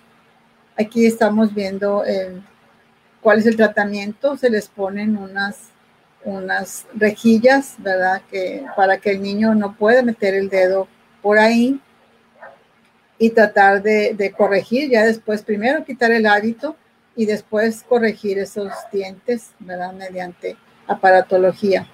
Aquí 0.78 1.06
estamos 1.06 1.54
viendo 1.54 2.04
eh, 2.04 2.40
cuál 3.20 3.38
es 3.38 3.46
el 3.46 3.56
tratamiento, 3.56 4.36
se 4.36 4.50
les 4.50 4.68
ponen 4.68 5.16
unas 5.16 5.70
unas 6.26 6.86
rejillas, 6.92 7.76
¿verdad? 7.78 8.20
Que 8.28 8.66
para 8.76 8.98
que 8.98 9.12
el 9.12 9.22
niño 9.22 9.54
no 9.54 9.76
pueda 9.76 10.02
meter 10.02 10.34
el 10.34 10.48
dedo 10.48 10.88
por 11.22 11.38
ahí 11.38 11.80
y 13.16 13.30
tratar 13.30 13.82
de, 13.82 14.12
de, 14.14 14.32
corregir, 14.32 14.90
ya 14.90 15.04
después 15.04 15.42
primero 15.42 15.84
quitar 15.84 16.10
el 16.10 16.26
hábito 16.26 16.76
y 17.16 17.26
después 17.26 17.84
corregir 17.88 18.38
esos 18.38 18.70
dientes, 18.92 19.50
¿verdad? 19.58 19.92
Mediante 19.92 20.56
aparatología. 20.86 21.86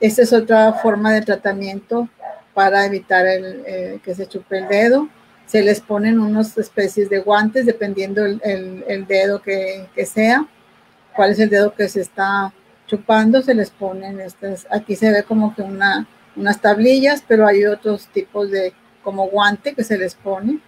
Esta 0.00 0.22
es 0.22 0.32
otra 0.32 0.72
forma 0.74 1.12
de 1.12 1.22
tratamiento 1.22 2.08
para 2.54 2.84
evitar 2.84 3.26
el, 3.26 3.62
eh, 3.66 4.00
que 4.04 4.14
se 4.14 4.26
chupe 4.26 4.58
el 4.58 4.68
dedo. 4.68 5.08
Se 5.46 5.62
les 5.62 5.80
ponen 5.80 6.20
unas 6.20 6.58
especies 6.58 7.08
de 7.08 7.20
guantes 7.20 7.66
dependiendo 7.66 8.24
el, 8.24 8.40
el, 8.44 8.84
el 8.88 9.06
dedo 9.06 9.40
que, 9.40 9.88
que 9.94 10.06
sea, 10.06 10.46
cuál 11.14 11.30
es 11.30 11.38
el 11.38 11.50
dedo 11.50 11.74
que 11.74 11.88
se 11.88 12.00
está 12.00 12.52
chupando 12.90 13.40
se 13.40 13.54
les 13.54 13.70
ponen 13.70 14.18
estas, 14.20 14.66
aquí 14.68 14.96
se 14.96 15.12
ve 15.12 15.22
como 15.22 15.54
que 15.54 15.62
una, 15.62 16.08
unas 16.34 16.60
tablillas, 16.60 17.22
pero 17.26 17.46
hay 17.46 17.64
otros 17.64 18.08
tipos 18.08 18.50
de 18.50 18.74
como 19.04 19.28
guante 19.28 19.74
que 19.74 19.84
se 19.84 19.96
les 19.96 20.16
pone. 20.16 20.58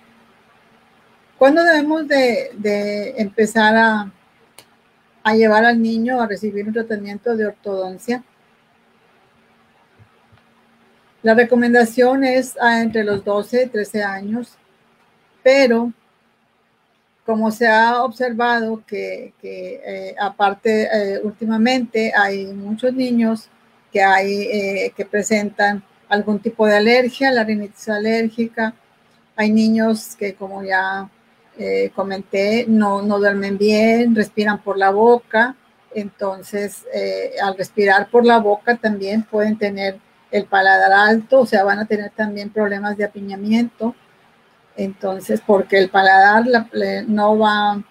¿Cuándo 1.42 1.64
debemos 1.64 2.06
de, 2.06 3.14
empezar 3.16 3.75
a, 3.76 5.34
llevar 5.34 5.64
al 5.64 5.82
niño 5.82 6.20
a 6.20 6.28
recibir 6.28 6.64
un 6.68 6.72
tratamiento 6.72 7.34
de 7.34 7.46
ortodoncia? 7.46 8.22
La 11.20 11.34
recomendación 11.34 12.22
es 12.22 12.54
entre 12.62 13.02
los 13.02 13.25
12 13.25 13.64
y 13.64 13.68
13 13.70 14.04
años, 14.04 14.56
pero 15.42 15.92
como 17.26 17.50
se 17.50 17.66
ha 17.66 18.04
observado 18.04 18.80
que, 18.87 19.34
que 19.40 19.80
eh, 19.84 20.14
aparte 20.20 20.84
eh, 20.92 21.20
últimamente 21.25 22.12
hay 22.14 22.46
muchos 22.46 22.94
niños 22.94 23.49
que, 23.92 24.00
hay, 24.00 24.42
eh, 24.42 24.92
que 24.96 25.04
presentan 25.04 25.82
algún 26.08 26.38
tipo 26.38 26.68
de 26.68 26.76
alergia, 26.76 27.32
la 27.32 27.42
rinitis 27.42 27.88
alérgica, 27.88 28.75
hay 29.34 29.50
niños 29.50 30.14
que 30.14 30.34
como 30.34 30.62
ya 30.62 31.11
comenté 31.94 32.64
no, 32.66 33.02
no 33.02 33.18
duermen 33.18 33.59
bien, 33.59 34.14
respiran 34.14 34.62
por 34.62 34.78
la 34.78 34.90
boca, 34.90 35.56
Entonces, 35.94 36.87
eh, 36.94 37.35
al 37.42 37.56
respirar 37.56 38.09
por 38.09 38.25
la 38.25 38.38
boca 38.38 38.76
también 38.76 39.25
pueden 39.25 39.59
tener 39.59 39.99
el 40.30 40.47
paladar 40.47 40.92
alto, 40.92 41.40
o 41.40 41.47
sea, 41.47 41.62
van 41.64 41.78
a 41.78 41.87
tener 41.87 42.11
también 42.11 42.50
problemas 42.50 42.97
de 42.97 43.04
apiñamiento. 43.04 43.94
Entonces, 44.76 45.42
porque 45.47 45.78
el 45.78 45.90
paladar 45.90 46.44
no 47.06 47.38
va, 47.38 47.82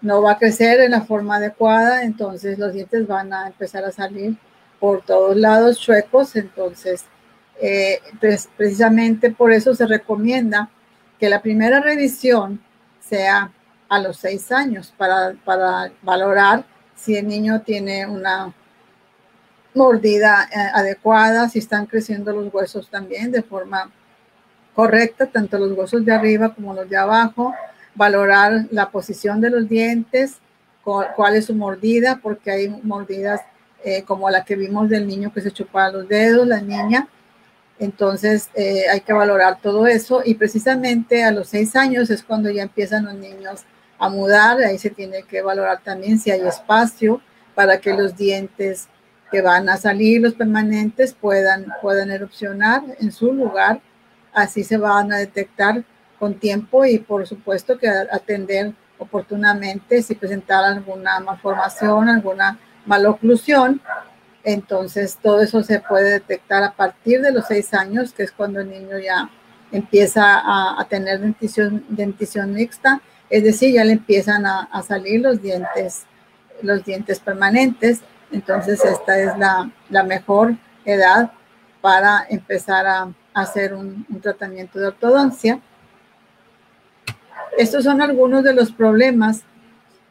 no 0.00 0.22
va 0.22 0.32
a 0.32 0.38
crecer 0.38 0.80
en 0.80 0.92
la 0.92 1.02
forma 1.02 1.36
adecuada, 1.36 2.04
entonces 2.04 2.58
los 2.58 2.72
dientes 2.72 3.06
van 3.08 3.32
a 3.32 3.48
empezar 3.48 3.84
a 3.84 3.90
salir 3.92 4.36
por 4.78 5.04
todos 5.04 5.36
lados 5.36 5.80
chuecos. 5.80 6.36
Entonces, 6.36 7.04
eh, 7.60 8.00
pues, 8.20 8.48
precisamente 8.56 9.30
por 9.30 9.52
eso 9.52 9.74
se 9.74 9.86
recomienda 9.86 10.70
que 11.18 11.28
la 11.28 11.42
primera 11.42 11.80
revisión 11.80 12.60
sea 13.08 13.50
a 13.88 13.98
los 13.98 14.16
seis 14.16 14.50
años 14.50 14.92
para, 14.96 15.34
para 15.44 15.92
valorar 16.02 16.64
si 16.94 17.16
el 17.16 17.28
niño 17.28 17.60
tiene 17.62 18.06
una 18.06 18.52
mordida 19.74 20.48
eh, 20.50 20.70
adecuada, 20.72 21.48
si 21.48 21.58
están 21.58 21.86
creciendo 21.86 22.32
los 22.32 22.52
huesos 22.52 22.88
también 22.88 23.32
de 23.32 23.42
forma 23.42 23.90
correcta, 24.74 25.26
tanto 25.26 25.58
los 25.58 25.76
huesos 25.76 26.04
de 26.04 26.12
arriba 26.12 26.54
como 26.54 26.74
los 26.74 26.88
de 26.88 26.96
abajo, 26.96 27.54
valorar 27.94 28.66
la 28.70 28.90
posición 28.90 29.40
de 29.40 29.50
los 29.50 29.68
dientes, 29.68 30.38
cuál 30.82 31.36
es 31.36 31.46
su 31.46 31.54
mordida, 31.54 32.20
porque 32.22 32.50
hay 32.50 32.68
mordidas 32.82 33.40
eh, 33.84 34.02
como 34.02 34.28
la 34.30 34.44
que 34.44 34.56
vimos 34.56 34.88
del 34.88 35.06
niño 35.06 35.32
que 35.32 35.40
se 35.40 35.50
chupaba 35.50 35.90
los 35.90 36.08
dedos, 36.08 36.46
la 36.46 36.60
niña. 36.60 37.08
Entonces 37.78 38.50
eh, 38.54 38.84
hay 38.90 39.00
que 39.00 39.12
valorar 39.12 39.58
todo 39.60 39.86
eso 39.86 40.22
y 40.24 40.34
precisamente 40.34 41.24
a 41.24 41.32
los 41.32 41.48
seis 41.48 41.74
años 41.74 42.08
es 42.10 42.22
cuando 42.22 42.50
ya 42.50 42.62
empiezan 42.62 43.04
los 43.04 43.14
niños 43.14 43.64
a 43.98 44.08
mudar, 44.08 44.58
ahí 44.58 44.78
se 44.78 44.90
tiene 44.90 45.22
que 45.22 45.42
valorar 45.42 45.80
también 45.82 46.18
si 46.18 46.30
hay 46.30 46.40
espacio 46.40 47.20
para 47.54 47.78
que 47.78 47.92
los 47.92 48.16
dientes 48.16 48.88
que 49.30 49.40
van 49.40 49.68
a 49.68 49.76
salir, 49.76 50.20
los 50.20 50.34
permanentes, 50.34 51.14
puedan, 51.14 51.66
puedan 51.80 52.10
erupcionar 52.10 52.82
en 53.00 53.10
su 53.10 53.32
lugar. 53.32 53.80
Así 54.32 54.62
se 54.62 54.76
van 54.76 55.12
a 55.12 55.18
detectar 55.18 55.84
con 56.18 56.34
tiempo 56.34 56.84
y 56.84 56.98
por 56.98 57.26
supuesto 57.26 57.78
que 57.78 57.88
atender 57.88 58.72
oportunamente 58.98 60.02
si 60.02 60.14
presentar 60.14 60.64
alguna 60.64 61.20
malformación, 61.20 62.08
alguna 62.08 62.58
maloclusión. 62.86 63.80
Entonces 64.44 65.18
todo 65.22 65.40
eso 65.40 65.62
se 65.62 65.80
puede 65.80 66.10
detectar 66.10 66.62
a 66.62 66.72
partir 66.72 67.22
de 67.22 67.32
los 67.32 67.46
seis 67.46 67.72
años, 67.74 68.12
que 68.12 68.24
es 68.24 68.32
cuando 68.32 68.60
el 68.60 68.70
niño 68.70 68.98
ya 68.98 69.30
empieza 69.72 70.22
a, 70.44 70.86
tener 70.88 71.20
dentición, 71.20 71.84
dentición 71.88 72.52
mixta 72.52 73.00
es 73.30 73.42
decir, 73.42 73.72
ya 73.72 73.84
le 73.84 73.94
empiezan 73.94 74.46
a, 74.46 74.82
salir 74.86 75.20
los 75.20 75.40
dientes, 75.40 76.04
los 76.62 76.84
dientes 76.84 77.20
permanentes. 77.20 78.00
Entonces, 78.30 78.84
esta 78.84 79.18
es 79.18 79.32
la, 79.36 80.02
mejor 80.04 80.54
edad 80.84 81.32
para 81.80 82.26
empezar 82.28 82.86
a, 82.86 83.12
hacer 83.32 83.74
un, 83.74 84.06
tratamiento 84.22 84.78
de 84.78 84.86
ortodoncia. 84.86 85.60
Estos 87.58 87.82
son 87.82 88.00
algunos 88.00 88.44
de 88.44 88.54
los 88.54 88.70
problemas 88.70 89.42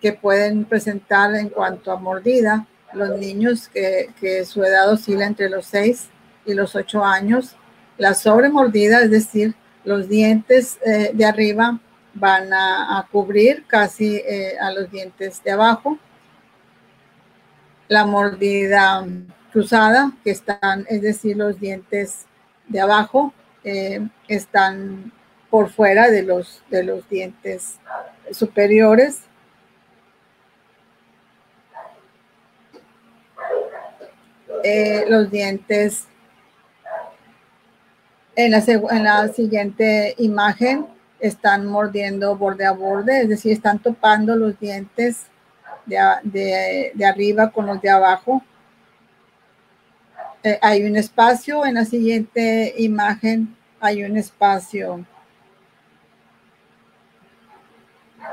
que 0.01 0.11
pueden 0.11 0.65
presentar 0.65 1.33
en 1.35 1.47
cuanto 1.47 1.93
a 1.93 1.95
mordida 1.95 2.67
los 2.95 3.17
niños 3.17 3.69
que, 3.69 4.45
su 4.45 4.63
edad 4.63 4.91
oscila 4.91 5.25
entre 5.25 5.49
los 5.49 5.65
6 5.67 6.09
y 6.45 6.53
los 6.53 6.75
8 6.75 7.03
años. 7.03 7.55
La 7.97 8.13
sobremordida, 8.13 9.01
es 9.01 9.11
decir, 9.11 9.55
los 9.83 10.07
dientes 10.07 10.79
eh, 10.85 11.11
de 11.13 11.25
arriba 11.25 11.79
van 12.13 12.53
a, 12.53 13.07
cubrir 13.11 13.65
casi 13.67 14.15
eh, 14.17 14.57
a 14.59 14.71
los 14.71 14.89
dientes 14.91 15.43
de 15.43 15.51
abajo. 15.51 15.97
La 17.87 18.05
mordida 18.05 19.05
cruzada, 19.51 20.11
que 20.23 20.31
están, 20.31 20.85
es 20.89 21.01
decir, 21.01 21.37
los 21.37 21.59
dientes 21.59 22.25
de 22.67 22.81
abajo, 22.81 23.33
eh, 23.63 24.07
están 24.27 25.11
por 25.49 25.69
fuera 25.69 26.09
de 26.09 26.23
los, 26.23 26.63
de 26.69 26.83
los 26.83 27.07
dientes 27.09 27.77
superiores. 28.31 29.21
Eh, 34.63 35.05
los 35.09 35.29
dientes 35.29 36.07
en 38.35 38.51
la, 38.51 38.63
en 38.67 39.03
la 39.03 39.27
siguiente 39.27 40.15
imagen 40.17 40.87
están 41.19 41.65
mordiendo 41.65 42.35
borde 42.35 42.65
a 42.65 42.71
borde, 42.71 43.21
es 43.21 43.29
decir, 43.29 43.51
están 43.53 43.79
topando 43.79 44.35
los 44.35 44.59
dientes 44.59 45.27
de, 45.85 47.05
arriba 47.05 47.51
con 47.51 47.65
los 47.65 47.81
de 47.81 47.89
abajo. 47.89 48.43
Eh, 50.43 50.59
hay 50.61 50.83
un 50.83 50.95
espacio 50.95 51.65
en 51.65 51.75
la 51.75 51.85
siguiente 51.85 52.73
imagen, 52.77 53.55
hay 53.79 54.03
un 54.03 54.17
espacio. 54.17 55.05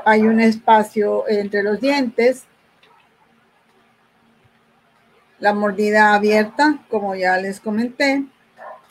Hay 0.05 0.21
un 0.21 0.39
espacio 0.39 1.27
entre 1.27 1.63
los 1.63 1.79
dientes. 1.79 2.45
La 5.41 5.53
mordida 5.53 6.13
abierta, 6.13 6.79
como 6.89 7.15
ya 7.15 7.35
les 7.37 7.59
comenté 7.59 8.25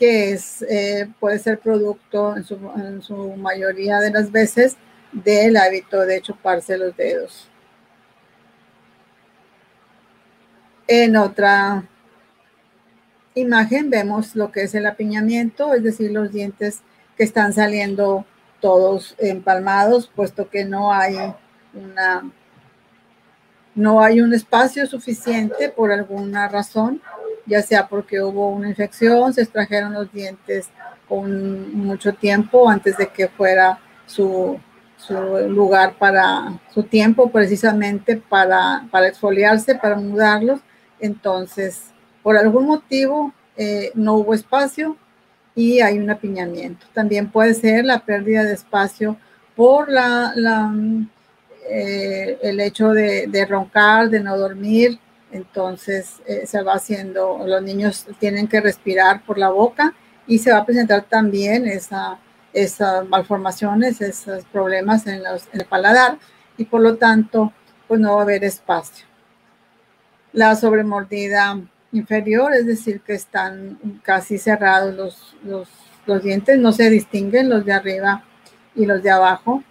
que 0.01 0.33
es, 0.33 0.63
eh, 0.63 1.11
puede 1.21 1.39
ser 1.39 1.61
producto 1.61 2.35
en 2.35 3.03
su, 3.03 3.37
mayoría 3.37 4.01
de 4.01 4.11
las 4.11 4.33
veces 4.33 4.77
del 5.13 5.59
hábito 5.59 6.01
de 6.07 6.23
chuparse 6.23 6.79
los 6.79 6.97
dedos. 6.97 7.51
En 10.89 11.17
otra 11.17 11.85
imagen 13.35 13.91
vemos 13.91 14.35
lo 14.35 14.51
que 14.51 14.63
es 14.63 14.75
el 14.75 14.87
apiñamiento, 14.87 15.75
es 15.75 15.83
decir, 15.83 16.11
los 16.11 16.33
dientes 16.33 16.81
que 17.19 17.25
están 17.25 17.53
saliendo 17.53 18.25
todos 18.61 19.15
empalmados, 19.19 20.11
puesto 20.17 20.49
que 20.49 20.65
no 20.65 20.95
hay 20.95 21.17
una 21.75 22.33
no 23.75 24.03
hay 24.03 24.21
un 24.21 24.35
espacio 24.35 24.87
suficiente 24.87 25.69
por 25.69 25.93
alguna 25.93 26.49
razón 26.49 27.01
ya 27.51 27.63
sea 27.63 27.89
porque 27.89 28.23
hubo 28.23 28.51
una 28.51 28.69
infección, 28.69 29.33
se 29.35 29.43
extrajeron 29.43 29.93
los 29.93 30.13
dientes 30.13 30.69
con 31.09 31.75
mucho 31.75 32.15
tiempo 32.15 32.69
antes 32.69 32.97
de 32.97 33.09
que 33.09 33.29
fuera 33.29 33.81
su, 34.07 34.59
lugar 35.49 35.95
para 35.99 36.61
su 36.73 36.85
tiempo 36.85 37.31
precisamente 37.31 38.17
para, 38.17 38.87
para 38.91 39.09
exfoliarse, 39.09 39.75
para 39.75 39.97
mudarlos. 39.97 40.61
Entonces, 41.01 41.87
por 42.23 42.37
algún 42.37 42.67
motivo 42.67 43.33
eh, 43.57 43.91
no 43.95 44.15
hubo 44.15 44.35
espacio 44.35 44.97
y 45.57 45.81
hay 45.81 45.99
un 45.99 46.11
apiñamiento. 46.11 46.87
También 46.95 47.31
puede 47.31 47.55
ser 47.55 47.85
la 47.85 48.01
pérdida 48.05 48.45
de 48.45 48.53
espacio 48.53 49.17
por 49.57 49.89
la, 49.89 50.73
eh, 51.73 52.39
el 52.43 52.59
hecho 52.59 52.89
de, 52.91 53.47
roncar, 53.49 54.11
de 54.11 54.21
no 54.21 54.37
dormir, 54.37 54.99
entonces 55.31 56.21
eh, 56.27 56.45
se 56.45 56.63
va 56.63 56.75
haciendo, 56.75 57.43
los 57.47 57.63
niños 57.63 58.07
tienen 58.19 58.49
que 58.49 58.61
respirar 58.61 59.25
por 59.25 59.39
la 59.39 59.51
boca 59.51 59.95
y 60.27 60.39
se 60.39 60.51
va 60.51 60.59
a 60.59 60.67
presentar 60.67 61.03
también 61.03 61.69
esa, 61.69 62.19
esas 62.53 63.09
malformaciones, 63.09 64.01
esos 64.01 64.45
problemas 64.47 65.07
en, 65.07 65.23
el 65.53 65.65
paladar 65.67 66.19
y 66.57 66.65
por 66.65 66.81
lo 66.81 66.97
tanto 66.97 67.53
pues 67.87 68.01
no 68.01 68.15
va 68.15 68.23
a 68.23 68.25
haber 68.25 68.43
espacio. 68.43 69.07
La 70.33 70.57
sobremordida 70.57 71.61
inferior, 71.93 72.53
es 72.53 72.67
decir, 72.67 73.01
que 73.01 73.15
están 73.15 73.79
casi 74.03 74.39
cerrados 74.39 74.95
los, 75.45 75.71
los 76.07 76.23
dientes, 76.23 76.59
no 76.59 76.73
se 76.73 76.91
distinguen 76.91 77.49
los 77.49 77.65
de 77.65 77.73
arriba 77.73 78.25
y 78.75 78.87
los 78.87 79.03
de 79.05 79.11
abajo 79.11 79.63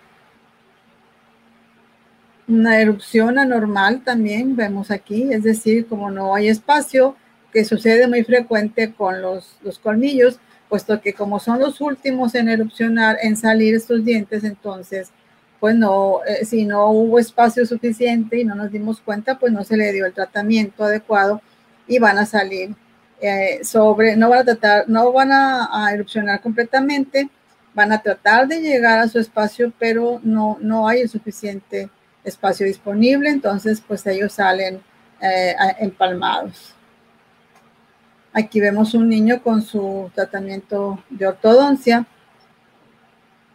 una 2.49 2.81
erupción 2.81 3.37
anormal 3.37 4.03
también 4.03 4.55
vemos 4.55 4.89
aquí, 4.89 5.31
es 5.31 5.43
decir, 5.43 5.85
como 5.87 6.09
no 6.09 6.33
hay 6.35 6.49
espacio, 6.49 7.15
que 7.53 7.63
sucede 7.63 8.07
muy 8.07 8.23
frecuente 8.23 8.93
con 8.93 9.21
los, 9.21 9.57
los 9.61 9.77
colmillos, 9.79 10.39
puesto 10.67 10.99
que 11.01 11.13
como 11.13 11.39
son 11.39 11.59
los 11.59 11.79
últimos 11.79 12.35
en 12.35 12.49
erupcionar, 12.49 13.17
en 13.21 13.37
salir 13.37 13.75
estos 13.75 14.03
dientes, 14.03 14.43
entonces, 14.43 15.11
pues 15.59 15.75
no, 15.75 16.21
eh, 16.25 16.45
si 16.45 16.65
no 16.65 16.89
hubo 16.91 17.19
espacio 17.19 17.65
suficiente 17.65 18.39
y 18.39 18.45
no 18.45 18.55
nos 18.55 18.71
dimos 18.71 18.99
cuenta, 18.99 19.37
pues 19.37 19.53
no 19.53 19.63
se 19.63 19.77
le 19.77 19.91
dio 19.93 20.05
el 20.05 20.13
tratamiento 20.13 20.83
adecuado 20.83 21.41
y 21.87 21.99
van 21.99 22.17
a 22.17 22.25
salir 22.25 22.75
eh, 23.21 23.59
sobre, 23.63 24.15
no 24.15 24.29
van 24.29 24.39
a 24.39 24.45
tratar, 24.45 24.89
no 24.89 25.11
van 25.11 25.31
a, 25.31 25.69
a, 25.71 25.93
erupcionar 25.93 26.41
completamente, 26.41 27.29
van 27.75 27.91
a 27.91 28.01
tratar 28.01 28.47
de 28.47 28.61
llegar 28.61 28.99
a 28.99 29.07
su 29.07 29.19
espacio, 29.19 29.71
pero 29.77 30.19
no, 30.23 30.57
no 30.61 30.87
hay 30.87 31.01
el 31.01 31.09
suficiente 31.09 31.89
espacio 32.29 32.65
disponible, 32.65 33.29
entonces 33.29 33.81
pues 33.85 34.05
ellos 34.07 34.33
salen 34.33 34.81
eh, 35.21 35.55
empalmados. 35.79 36.73
Aquí 38.31 38.59
vemos 38.59 38.93
un 38.93 39.09
niño 39.09 39.41
con 39.41 39.61
su 39.61 40.11
tratamiento 40.13 41.03
de 41.09 41.27
ortodoncia, 41.27 42.05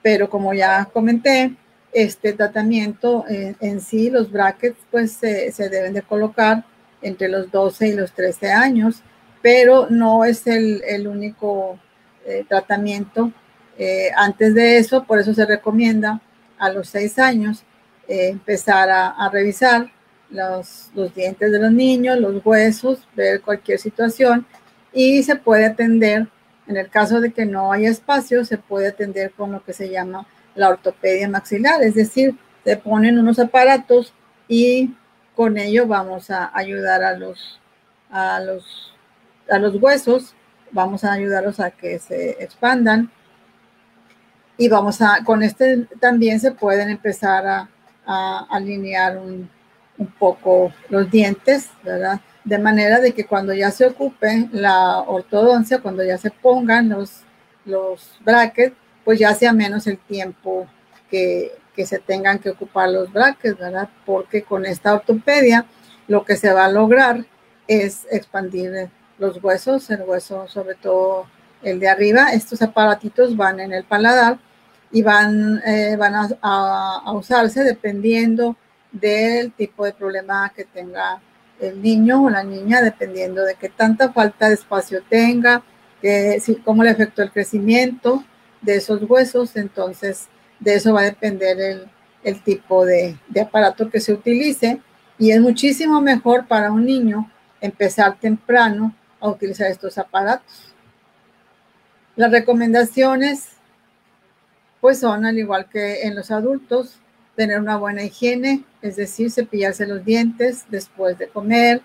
pero 0.03 0.29
como 0.29 0.53
ya 0.53 0.85
comenté, 0.93 1.55
este 1.95 2.33
tratamiento 2.33 3.25
en, 3.29 3.81
sí, 3.81 4.11
los 4.11 4.31
brackets, 4.31 4.79
pues 4.91 5.13
se, 5.13 5.53
deben 5.71 5.95
de 5.95 6.03
colocar 6.03 6.65
entre 7.01 7.29
los 7.29 7.51
12 7.51 7.89
y 7.89 7.93
los 7.93 8.13
13 8.13 8.53
años, 8.53 9.03
pero 9.41 9.87
no 9.89 10.25
es 10.25 10.47
el, 10.47 11.07
único 11.07 11.79
eh, 12.27 12.45
tratamiento. 12.49 13.31
Eh, 13.79 14.11
antes 14.17 14.55
de 14.55 14.79
eso, 14.79 15.05
por 15.05 15.21
eso 15.21 15.33
se 15.35 15.47
recomienda 15.47 16.21
a 16.59 16.71
los 16.71 16.89
6 16.89 17.19
años 17.21 17.65
eh, 18.09 18.29
empezar 18.29 18.91
a, 18.91 19.29
revisar 19.33 19.91
los, 20.31 20.91
los, 20.95 21.15
dientes 21.15 21.51
de 21.51 21.59
los 21.59 21.73
niños, 21.73 22.19
los 22.19 22.45
huesos, 22.45 23.07
ver 23.15 23.41
cualquier 23.41 23.79
situación. 23.79 24.47
Y 24.93 25.23
se 25.23 25.37
puede 25.37 25.67
atender, 25.67 26.29
en 26.67 26.77
el 26.77 26.89
caso 26.89 27.21
de 27.21 27.33
que 27.33 27.47
no 27.47 27.73
haya 27.73 27.91
espacio, 27.91 28.45
se 28.45 28.59
puede 28.59 28.89
atender 28.89 29.33
con 29.33 29.53
lo 29.53 29.65
que 29.65 29.73
se 29.73 29.91
llama 29.91 30.27
la 30.55 30.69
ortopedia 30.69 31.29
maxilar, 31.29 31.83
es 31.83 31.95
decir, 31.95 32.37
se 32.65 32.77
ponen 32.77 33.19
unos 33.19 33.39
aparatos 33.39 34.15
y 34.49 34.95
con 35.35 35.59
ello 35.59 35.87
vamos 35.87 36.31
a 36.31 36.51
ayudar 36.57 37.03
a 37.03 37.17
los, 37.17 37.61
a 38.11 38.41
los, 38.41 38.95
a 39.51 39.59
los 39.59 39.75
huesos, 39.77 40.35
vamos 40.71 41.05
a 41.05 41.13
ayudarlos 41.13 41.61
a 41.61 41.71
que 41.71 41.99
se 41.99 42.43
expandan. 42.43 43.11
Y 44.57 44.69
vamos 44.69 45.03
a, 45.03 45.25
con 45.25 45.43
este 45.43 45.89
también 46.01 46.39
se 46.39 46.53
pueden 46.53 46.89
empezar 46.89 47.45
a, 47.47 47.69
alinear 48.07 49.17
un, 49.19 49.49
un, 49.99 50.07
poco 50.19 50.73
los 50.89 51.11
dientes, 51.11 51.71
¿verdad? 51.83 52.21
De 52.45 52.59
manera 52.59 53.01
de 53.01 53.13
que 53.13 53.25
cuando 53.25 53.55
ya 53.55 53.71
se 53.71 53.87
ocupe 53.87 54.49
la 54.53 55.01
ortodoncia, 55.01 55.81
cuando 55.81 56.05
ya 56.05 56.19
se 56.19 56.31
pongan 56.31 56.91
los, 56.91 57.23
los 57.65 58.19
brackets, 58.25 58.77
pues 59.05 59.19
ya 59.19 59.35
sea 59.35 59.53
menos 59.53 59.87
el 59.87 59.99
tiempo 59.99 60.67
que, 61.11 61.53
se 61.85 61.99
tengan 61.99 62.39
que 62.39 62.51
ocupar 62.51 62.89
los 62.89 63.13
brackets, 63.13 63.59
¿verdad? 63.59 63.89
Porque 64.07 64.43
con 64.43 64.65
esta 64.65 64.95
ortopedia 64.95 65.67
lo 66.07 66.25
que 66.25 66.37
se 66.37 66.53
va 66.53 66.67
a 66.67 66.71
lograr 66.71 67.25
es 67.67 68.07
expandir 68.11 68.91
los 69.19 69.43
huesos, 69.43 69.91
el 69.91 70.03
hueso 70.03 70.47
sobre 70.49 70.75
todo 70.77 71.27
el 71.63 71.81
de 71.81 71.89
arriba. 71.89 72.33
Estos 72.33 72.63
aparatitos 72.63 73.37
van 73.37 73.61
en 73.61 73.73
el 73.73 73.85
paladar 73.85 74.39
y 74.95 75.03
van, 75.03 75.61
eh, 75.67 75.97
van 75.99 76.15
a, 76.41 77.13
usarse 77.13 77.65
dependiendo 77.65 78.57
del 78.93 79.53
tipo 79.53 79.85
de 79.85 79.93
problema 79.93 80.53
que 80.55 80.65
tenga 80.65 81.21
el 81.61 81.83
niño 81.83 82.23
o 82.23 82.31
la 82.31 82.45
niña, 82.45 82.81
dependiendo 82.81 83.43
de 83.43 83.57
qué 83.57 83.69
tanta 83.69 84.13
falta 84.13 84.49
de 84.49 84.55
espacio 84.55 85.03
tenga, 85.09 85.65
que, 86.01 86.39
si, 86.41 86.55
cómo 86.57 86.85
le 86.85 86.91
afectó 86.91 87.23
el 87.23 87.33
crecimiento, 87.33 88.25
de 88.63 88.77
esos 88.77 89.03
huesos, 89.03 89.57
entonces 89.57 90.29
de 90.61 90.77
eso 90.77 90.95
va 90.95 91.01
a 91.01 91.05
depender 91.05 91.89
el, 92.23 92.43
tipo 92.43 92.87
de, 92.87 93.19
aparato 93.43 93.91
que 93.91 94.01
se 94.01 94.13
utilice 94.13 94.81
y 95.19 95.33
es 95.33 95.41
muchísimo 95.41 96.01
mejor 96.01 96.47
para 96.47 96.71
un 96.71 96.85
niño 96.87 97.31
empezar 97.61 98.17
temprano 98.19 98.95
a 99.21 99.29
utilizar 99.29 99.71
estos 99.71 99.99
aparatos. 99.99 100.73
Las 102.15 102.31
recomendaciones 102.31 103.54
pues 104.85 105.01
son 105.01 105.25
al 105.25 105.39
igual 105.39 105.67
que 105.71 106.03
en 106.03 106.15
los 106.15 106.31
adultos, 106.31 106.97
tener 107.37 107.59
una 107.59 107.79
buena 107.79 108.03
higiene, 108.03 108.65
es 108.83 108.97
decir, 108.97 109.31
cepillarse 109.31 109.87
los 109.87 110.05
dientes 110.05 110.67
después 110.69 111.17
de 111.17 111.27
comer, 111.27 111.81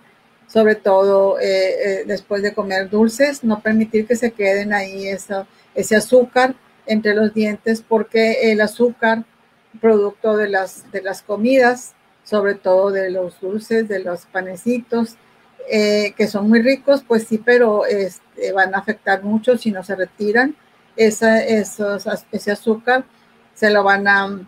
sobre 0.47 0.75
todo 0.75 1.39
eh, 1.39 1.45
eh, 1.45 2.03
después 2.05 2.41
de 2.43 2.53
comer 2.53 2.89
dulces, 2.89 3.41
no 3.45 3.61
permitir 3.61 4.05
que 4.05 4.17
se 4.17 4.31
queden 4.31 4.73
ahí 4.73 5.07
ese 5.07 5.95
azúcar 5.95 6.55
entre 6.87 7.15
los 7.15 7.33
dientes 7.33 7.81
porque 7.87 8.51
el 8.51 8.59
azúcar, 8.59 9.23
producto 9.79 10.35
de 10.35 10.49
las, 10.49 10.91
de 10.91 11.01
las 11.01 11.21
comidas, 11.21 11.93
sobre 12.25 12.55
todo 12.55 12.91
de 12.91 13.11
los 13.11 13.39
dulces, 13.39 13.87
de 13.87 13.99
los 13.99 14.25
panecitos, 14.25 15.15
eh, 15.71 16.13
que 16.17 16.27
son 16.27 16.49
muy 16.49 16.61
ricos, 16.61 17.05
pues 17.07 17.23
sí, 17.29 17.37
pero 17.37 17.85
este, 17.85 18.51
van 18.51 18.75
a 18.75 18.79
afectar 18.79 19.23
mucho 19.23 19.57
si 19.57 19.71
no 19.71 19.85
se 19.85 19.95
retiran 19.95 20.53
esa, 20.99 21.41
esos, 21.41 22.05
ese 22.31 22.51
azúcar, 22.51 23.05
se 23.53 23.69
lo 23.69 23.83
van 23.83 24.05
a, 24.07 24.41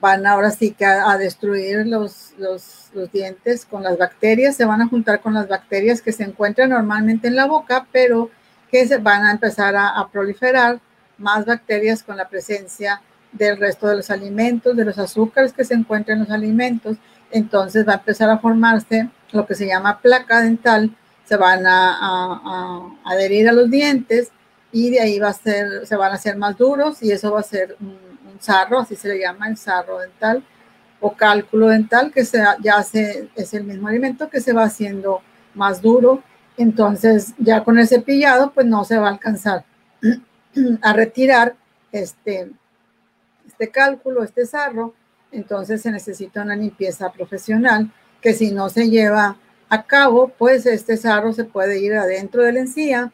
van 0.00 0.26
ahora 0.26 0.50
sí 0.50 0.72
que 0.72 0.86
a, 0.86 1.16
destruir 1.18 1.86
los, 1.86 2.32
los, 2.38 2.90
dientes 3.12 3.66
con 3.66 3.82
las 3.82 3.98
bacterias, 3.98 4.56
se 4.56 4.64
van 4.64 4.80
a 4.80 4.88
juntar 4.88 5.20
con 5.20 5.34
las 5.34 5.46
bacterias 5.46 6.00
que 6.00 6.12
se 6.12 6.24
encuentran 6.24 6.70
normalmente 6.70 7.28
en 7.28 7.36
la 7.36 7.44
boca, 7.46 7.86
pero 7.92 8.30
que 8.70 8.86
se 8.86 8.96
van 8.96 9.24
a 9.24 9.32
empezar 9.32 9.74
a, 9.76 10.08
proliferar 10.10 10.80
más 11.18 11.44
bacterias 11.44 12.02
con 12.02 12.16
la 12.16 12.28
presencia 12.28 13.02
del 13.30 13.58
resto 13.58 13.86
de 13.86 13.96
los 13.96 14.10
alimentos, 14.10 14.74
de 14.74 14.86
los 14.86 14.98
azúcares 14.98 15.52
que 15.52 15.64
se 15.64 15.74
encuentran 15.74 16.18
en 16.18 16.24
los 16.24 16.32
alimentos. 16.32 16.96
Entonces 17.30 17.86
va 17.86 17.92
a 17.92 17.96
empezar 17.96 18.30
a 18.30 18.38
formarse 18.38 19.10
lo 19.32 19.46
que 19.46 19.54
se 19.54 19.66
llama 19.66 20.00
placa 20.00 20.40
dental, 20.40 20.96
se 21.24 21.36
van 21.36 21.66
a, 21.66 22.90
adherir 23.04 23.48
a 23.48 23.52
los 23.52 23.70
dientes 23.70 24.30
y 24.74 24.90
de 24.90 25.00
ahí 25.00 25.18
va 25.18 25.28
a 25.28 25.32
ser, 25.32 25.86
se 25.86 25.96
van 25.96 26.12
a 26.12 26.16
hacer 26.16 26.36
más 26.36 26.58
duros 26.58 27.02
y 27.02 27.10
eso 27.10 27.32
va 27.32 27.40
a 27.40 27.44
ser 27.44 27.76
un, 27.80 27.96
sarro, 28.40 28.80
así 28.80 28.94
se 28.96 29.08
le 29.08 29.20
llama 29.20 29.48
el 29.48 29.56
sarro 29.56 30.00
dental 30.00 30.44
o 31.00 31.14
cálculo 31.14 31.68
dental, 31.68 32.12
que 32.12 32.22
ya 32.60 32.84
es 33.34 33.54
el 33.54 33.64
mismo 33.64 33.88
alimento 33.88 34.28
que 34.28 34.40
se 34.40 34.52
va 34.52 34.64
haciendo 34.64 35.22
más 35.54 35.80
duro 35.80 36.22
entonces, 36.56 37.34
ya 37.38 37.64
con 37.64 37.78
el 37.78 37.88
cepillado, 37.88 38.52
pues 38.52 38.66
no 38.66 38.84
se 38.84 38.96
va 38.98 39.08
a 39.08 39.12
alcanzar 39.12 39.64
a 40.82 40.92
retirar 40.92 41.56
este, 41.90 42.50
este 43.46 43.70
cálculo, 43.70 44.22
este 44.22 44.46
sarro. 44.46 44.94
Entonces 45.32 45.82
se 45.82 45.90
necesita 45.90 46.42
una 46.42 46.54
limpieza 46.54 47.10
profesional 47.12 47.92
que 48.20 48.34
si 48.34 48.52
no 48.52 48.68
se 48.68 48.88
lleva 48.88 49.36
a 49.68 49.82
cabo, 49.82 50.28
pues 50.28 50.64
este 50.66 50.96
sarro 50.96 51.32
se 51.32 51.44
puede 51.44 51.80
ir 51.80 51.94
adentro 51.94 52.42
de 52.42 52.52
la 52.52 52.60
encía 52.60 53.12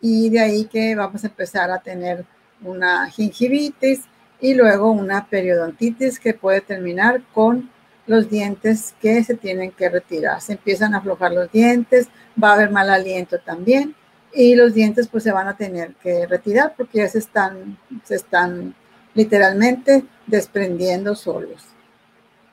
y 0.00 0.30
de 0.30 0.40
ahí 0.40 0.64
que 0.64 0.94
vamos 0.94 1.24
a 1.24 1.28
empezar 1.28 1.70
a 1.70 1.80
tener 1.80 2.24
una 2.62 3.08
gingivitis 3.10 4.02
y 4.40 4.54
luego 4.54 4.90
una 4.90 5.26
periodontitis 5.26 6.18
que 6.18 6.34
puede 6.34 6.60
terminar 6.60 7.22
con 7.34 7.70
los 8.06 8.28
dientes 8.28 8.94
que 9.00 9.22
se 9.22 9.34
tienen 9.34 9.70
que 9.70 9.88
retirar. 9.88 10.40
Se 10.40 10.52
empiezan 10.52 10.94
a 10.94 10.98
aflojar 10.98 11.32
los 11.32 11.52
dientes, 11.52 12.08
va 12.42 12.50
a 12.50 12.54
haber 12.54 12.70
mal 12.70 12.90
aliento 12.90 13.38
también 13.38 13.94
y 14.32 14.54
los 14.54 14.74
dientes 14.74 15.08
pues 15.08 15.24
se 15.24 15.32
van 15.32 15.48
a 15.48 15.56
tener 15.56 15.94
que 15.94 16.26
retirar 16.26 16.74
porque 16.76 16.98
ya 16.98 17.08
se 17.08 17.18
están, 17.18 17.78
se 18.04 18.16
están 18.16 18.74
literalmente 19.14 20.04
desprendiendo 20.26 21.14
solos. 21.14 21.66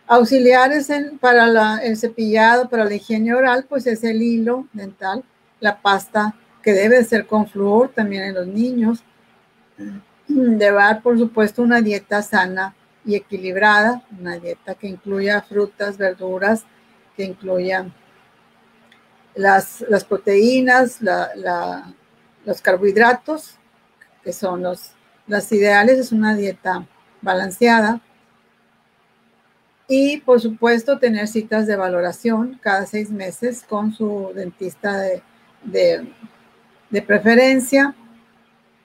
Auxiliares 0.08 0.90
para 1.20 1.84
el 1.84 1.98
cepillado, 1.98 2.70
para 2.70 2.86
la 2.86 2.96
higiene 2.96 3.34
oral, 3.34 3.66
pues 3.68 3.88
es 3.88 4.04
el 4.04 4.22
hilo 4.22 4.68
dental, 4.74 5.24
la 5.60 5.82
pasta 5.82 6.34
que 6.68 6.74
debe 6.74 7.02
ser 7.06 7.26
con 7.28 7.48
flúor 7.48 7.94
también 7.96 8.24
en 8.24 8.36
los 8.36 8.46
niños. 8.46 9.02
Llevar, 10.28 11.02
por 11.02 11.18
supuesto, 11.18 11.62
una 11.62 11.80
dieta 11.80 12.22
sana 12.22 12.76
y 13.06 13.16
equilibrada, 13.16 14.04
una 14.20 14.38
dieta 14.38 14.76
que 14.76 14.88
incluya 14.88 15.42
frutas, 15.42 15.98
verduras, 15.98 16.66
que 17.16 17.24
incluya 17.24 17.90
las, 19.34 19.82
proteínas, 20.10 21.00
los 22.44 22.62
carbohidratos, 22.62 23.56
que 24.22 24.34
son 24.34 24.64
los, 24.64 24.92
las 25.26 25.50
ideales, 25.54 25.98
es 26.00 26.12
una 26.12 26.36
dieta 26.36 26.86
balanceada. 27.22 28.02
Y 29.88 30.18
por 30.18 30.42
supuesto 30.42 31.00
tener 31.00 31.30
citas 31.30 31.66
de 31.66 31.78
valoración 31.78 32.60
cada 32.62 32.86
seis 32.86 33.10
meses 33.10 33.64
con 33.64 33.94
su 33.94 34.34
dentista 34.36 34.98
de, 34.98 35.24
de 35.64 36.14
preferencia 37.02 37.96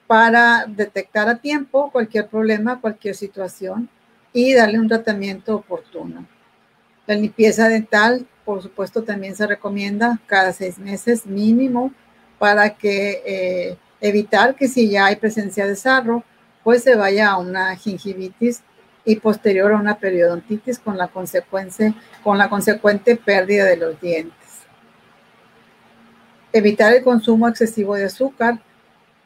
para 0.07 0.65
detectar 0.67 1.29
a 1.29 1.37
tiempo 1.37 1.91
cualquier 1.91 2.27
problema, 2.27 2.79
cualquier 2.79 3.15
situación 3.15 3.89
y 4.33 4.53
darle 4.53 4.79
un 4.79 4.87
tratamiento 4.87 5.55
oportuno. 5.55 6.25
La 7.05 7.15
limpieza 7.15 7.67
dental, 7.69 8.25
por 8.45 8.61
supuesto, 8.61 9.03
también 9.03 9.35
se 9.35 9.47
recomienda 9.47 10.19
cada 10.25 10.53
seis 10.53 10.77
meses 10.79 11.25
mínimo 11.25 11.91
para 12.39 12.71
que 12.71 13.21
eh, 13.25 13.77
evitar 14.01 14.55
que 14.55 14.67
si 14.67 14.89
ya 14.89 15.05
hay 15.05 15.15
presencia 15.15 15.65
de 15.65 15.75
sarro, 15.75 16.23
pues 16.63 16.83
se 16.83 16.95
vaya 16.95 17.31
a 17.31 17.37
una 17.37 17.75
gingivitis 17.75 18.61
y 19.05 19.17
posterior 19.17 19.73
a 19.73 19.77
una 19.77 19.97
periodontitis 19.97 20.79
con 20.79 20.97
la, 20.97 21.07
consecuencia, 21.07 21.93
con 22.23 22.37
la 22.37 22.49
consecuente 22.49 23.15
pérdida 23.15 23.65
de 23.65 23.77
los 23.77 23.99
dientes. 23.99 24.42
Evitar 26.53 26.93
el 26.93 27.03
consumo 27.03 27.47
excesivo 27.47 27.95
de 27.95 28.05
azúcar, 28.05 28.61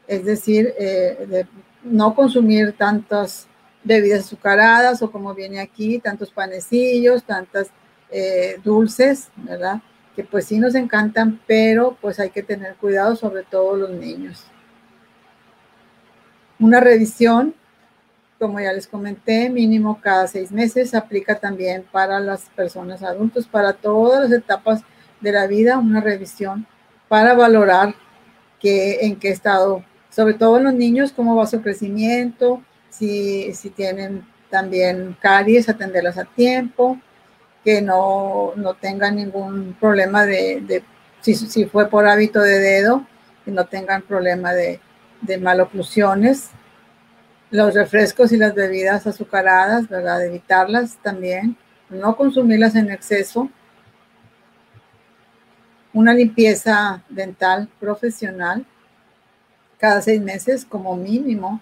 es 0.08 0.26
decir, 0.26 0.74
eh, 0.80 1.46
no 1.84 2.16
consumir 2.16 2.74
tantos 2.74 3.46
bebidas 3.84 4.22
azucaradas 4.22 5.02
o 5.02 5.12
como 5.12 5.34
viene 5.36 5.60
aquí, 5.60 6.00
tantos 6.00 6.32
panecillos, 6.32 7.24
tantas 7.24 7.68
eh, 8.10 8.60
dulces, 8.64 9.30
¿verdad? 9.36 9.82
Que 10.16 10.24
pues 10.24 10.46
sí 10.46 10.58
nos 10.58 10.74
encantan, 10.74 11.40
pero 11.46 11.98
pues 12.02 12.20
hay 12.20 12.30
que 12.30 12.42
tener 12.42 12.76
cuidado, 12.76 13.16
sobre 13.16 13.44
todo 13.44 13.76
los 13.76 13.92
niños. 13.92 14.46
Una 16.60 16.80
revisión 16.80 17.54
como 18.40 18.60
ya 18.60 18.72
les 18.74 18.88
comenté, 18.88 19.50
mínimo 19.50 20.00
cada 20.02 20.28
seis 20.28 20.52
meses. 20.52 20.94
Aplica 20.94 21.40
también 21.40 21.86
para 21.92 22.20
las 22.20 22.44
personas 22.50 23.04
adultas, 23.04 23.48
para 23.48 23.74
todas 23.74 24.30
las 24.30 24.40
etapas 24.40 24.82
de 25.22 25.32
la 25.32 25.48
vida, 25.48 25.78
una 25.78 26.02
revisión 26.02 26.68
para 27.08 27.34
valorar 27.34 27.96
que, 28.60 29.00
en 29.02 29.18
qué 29.18 29.30
estado, 29.30 29.84
sobre 30.10 30.34
todo 30.34 30.58
en 30.58 30.66
los 30.66 30.74
niños, 30.74 31.12
cómo 31.12 31.36
va 31.36 31.46
su 31.48 31.62
crecimiento, 31.62 32.62
si, 32.90 33.54
si 33.54 33.70
tienen 33.70 34.26
también 34.50 35.16
caries, 35.22 35.70
atenderlas 35.70 36.18
a 36.18 36.26
tiempo, 36.26 37.00
que 37.64 37.82
no, 37.82 38.54
no 38.56 38.76
tengan 38.76 39.18
ningún 39.18 39.76
problema 39.80 40.26
de, 40.26 40.84
si, 41.22 41.36
si, 41.36 41.66
fue 41.66 41.90
por 41.90 42.08
hábito 42.08 42.40
de 42.42 42.60
dedo, 42.60 43.06
que 43.44 43.52
no 43.52 43.66
tengan 43.66 44.02
problema 44.02 44.54
de, 44.54 44.80
de 45.22 45.38
maloclusiones, 45.38 46.50
los 47.50 47.74
refrescos 47.74 48.32
y 48.32 48.38
las 48.38 48.54
bebidas 48.54 49.08
azucaradas, 49.08 49.88
¿verdad? 49.88 50.26
Evitarlas 50.26 50.98
también, 51.02 51.58
no 51.90 52.16
consumirlas 52.16 52.76
en 52.76 52.92
exceso. 52.92 53.50
Una 55.98 56.14
limpieza 56.14 57.04
dental 57.10 57.68
profesional 57.80 58.64
cada 59.80 60.00
seis 60.00 60.22
meses 60.22 60.64
como 60.64 60.96
mínimo. 60.96 61.60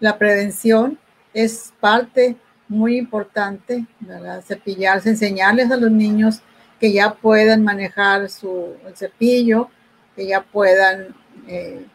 La 0.00 0.18
prevención 0.18 0.98
es 1.32 1.72
parte 1.78 2.36
muy 2.66 2.96
importante, 2.96 3.86
¿verdad? 4.00 4.42
Cepillarse, 4.44 5.10
enseñarles 5.10 5.70
a 5.70 5.76
los 5.76 5.92
niños 5.92 6.42
que 6.80 6.92
ya 6.92 7.14
puedan 7.14 7.62
manejar 7.62 8.28
su 8.28 8.74
cepillo, 8.96 9.70
que 10.16 10.26
ya 10.26 10.42
puedan 10.42 11.14
eh, 11.46 11.86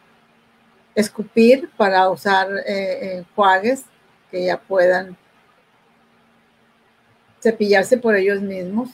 escupir 0.94 1.68
para 1.76 2.08
usar 2.08 2.48
eh, 2.66 3.18
enjuagues 3.18 3.84
que 4.30 4.46
ya 4.46 4.58
puedan 4.58 5.18
cepillarse 7.42 7.98
por 7.98 8.16
ellos 8.16 8.40
mismos. 8.40 8.88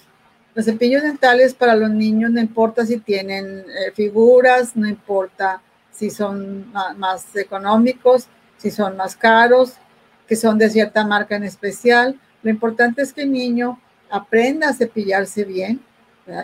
Los 0.54 0.66
cepillos 0.66 1.02
dentales 1.02 1.52
para 1.54 1.74
los 1.74 1.90
niños 1.90 2.30
no 2.30 2.40
importa 2.40 2.86
si 2.86 2.98
tienen 2.98 3.44
eh, 3.46 3.92
figuras, 3.92 4.76
no 4.76 4.88
importa 4.88 5.60
si 5.90 6.10
son 6.10 6.72
más, 6.72 7.34
económicos, 7.36 8.26
si 8.56 8.70
son 8.70 8.96
más 8.96 9.16
caros, 9.16 9.74
que 10.28 10.36
son 10.36 10.58
de 10.58 10.70
cierta 10.70 11.04
marca 11.04 11.36
en 11.36 11.44
especial. 11.44 12.18
Lo 12.42 12.50
importante 12.50 13.02
es 13.02 13.12
que 13.12 13.22
el 13.22 13.32
niño 13.32 13.80
aprenda 14.10 14.68
a 14.68 14.72
cepillarse 14.72 15.44
bien 15.44 15.80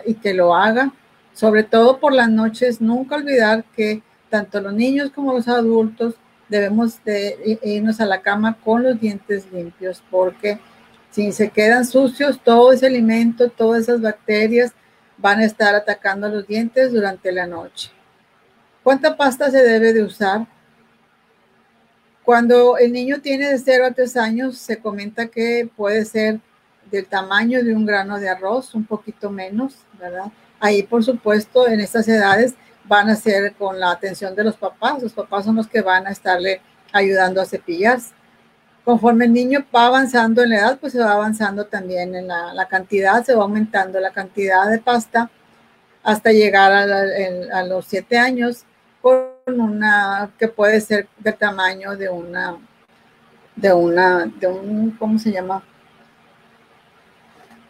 y 0.05 0.13
que 0.15 0.33
lo 0.33 0.55
haga. 0.55 0.93
Sobre 1.33 1.63
todo 1.63 1.99
por 1.99 2.13
las 2.13 2.29
noches, 2.29 2.81
nunca 2.81 3.15
olvidar 3.15 3.63
que 3.75 4.01
tanto 4.29 4.61
los 4.61 4.73
niños 4.73 5.11
como 5.11 5.33
los 5.33 5.47
adultos 5.47 6.15
debemos 6.49 7.03
de 7.05 7.59
irnos 7.63 8.01
a 8.01 8.05
la 8.05 8.21
cama 8.21 8.57
con 8.63 8.83
los 8.83 8.99
dientes 8.99 9.51
limpios 9.51 10.03
porque 10.11 10.59
si 11.11 11.31
se 11.31 11.49
quedan 11.49 11.85
sucios, 11.85 12.41
todo 12.43 12.71
ese 12.71 12.87
alimento, 12.87 13.49
todas 13.49 13.83
esas 13.83 14.01
bacterias 14.01 14.73
van 15.17 15.39
a 15.39 15.45
estar 15.45 15.75
atacando 15.75 16.27
los 16.29 16.47
dientes 16.47 16.91
durante 16.91 17.31
la 17.31 17.45
noche. 17.45 17.91
¿Cuánta 18.83 19.15
pasta 19.15 19.51
se 19.51 19.61
debe 19.61 19.93
de 19.93 20.03
usar? 20.03 20.47
Cuando 22.23 22.77
el 22.77 22.91
niño 22.91 23.21
tiene 23.21 23.49
de 23.49 23.59
0 23.59 23.85
a 23.87 23.91
3 23.91 24.17
años, 24.17 24.57
se 24.57 24.79
comenta 24.79 25.27
que 25.27 25.69
puede 25.75 26.05
ser 26.05 26.39
del 26.89 27.05
tamaño 27.05 27.63
de 27.63 27.75
un 27.75 27.85
grano 27.85 28.19
de 28.19 28.29
arroz, 28.29 28.73
un 28.73 28.85
poquito 28.85 29.29
menos, 29.29 29.75
¿verdad? 29.99 30.31
Ahí, 30.59 30.83
por 30.83 31.03
supuesto, 31.03 31.67
en 31.67 31.79
estas 31.79 32.07
edades 32.07 32.55
van 32.85 33.09
a 33.09 33.15
ser 33.15 33.53
con 33.53 33.79
la 33.79 33.91
atención 33.91 34.35
de 34.35 34.43
los 34.43 34.57
papás. 34.57 35.01
Los 35.01 35.13
papás 35.13 35.45
son 35.45 35.55
los 35.55 35.67
que 35.67 35.81
van 35.81 36.07
a 36.07 36.11
estarle 36.11 36.61
ayudando 36.91 37.41
a 37.41 37.45
cepillarse. 37.45 38.13
Conforme 38.83 39.25
el 39.25 39.33
niño 39.33 39.63
va 39.75 39.87
avanzando 39.87 40.41
en 40.41 40.49
la 40.49 40.57
edad, 40.57 40.79
pues 40.79 40.93
se 40.93 40.99
va 40.99 41.13
avanzando 41.13 41.65
también 41.65 42.15
en 42.15 42.27
la, 42.27 42.67
cantidad, 42.69 43.23
se 43.23 43.35
va 43.35 43.43
aumentando 43.43 43.99
la 43.99 44.11
cantidad 44.11 44.69
de 44.69 44.79
pasta 44.79 45.29
hasta 46.03 46.31
llegar 46.31 46.71
a, 46.71 47.63
los 47.63 47.85
siete 47.85 48.17
años 48.17 48.63
con 49.01 49.29
una 49.47 50.31
que 50.37 50.47
puede 50.47 50.81
ser 50.81 51.07
del 51.19 51.35
tamaño 51.35 51.95
de 51.95 52.09
una, 52.09 52.57
de 53.55 53.71
una, 53.73 54.25
de 54.25 54.47
un, 54.47 54.91
¿cómo 54.97 55.19
se 55.19 55.31
llama? 55.31 55.63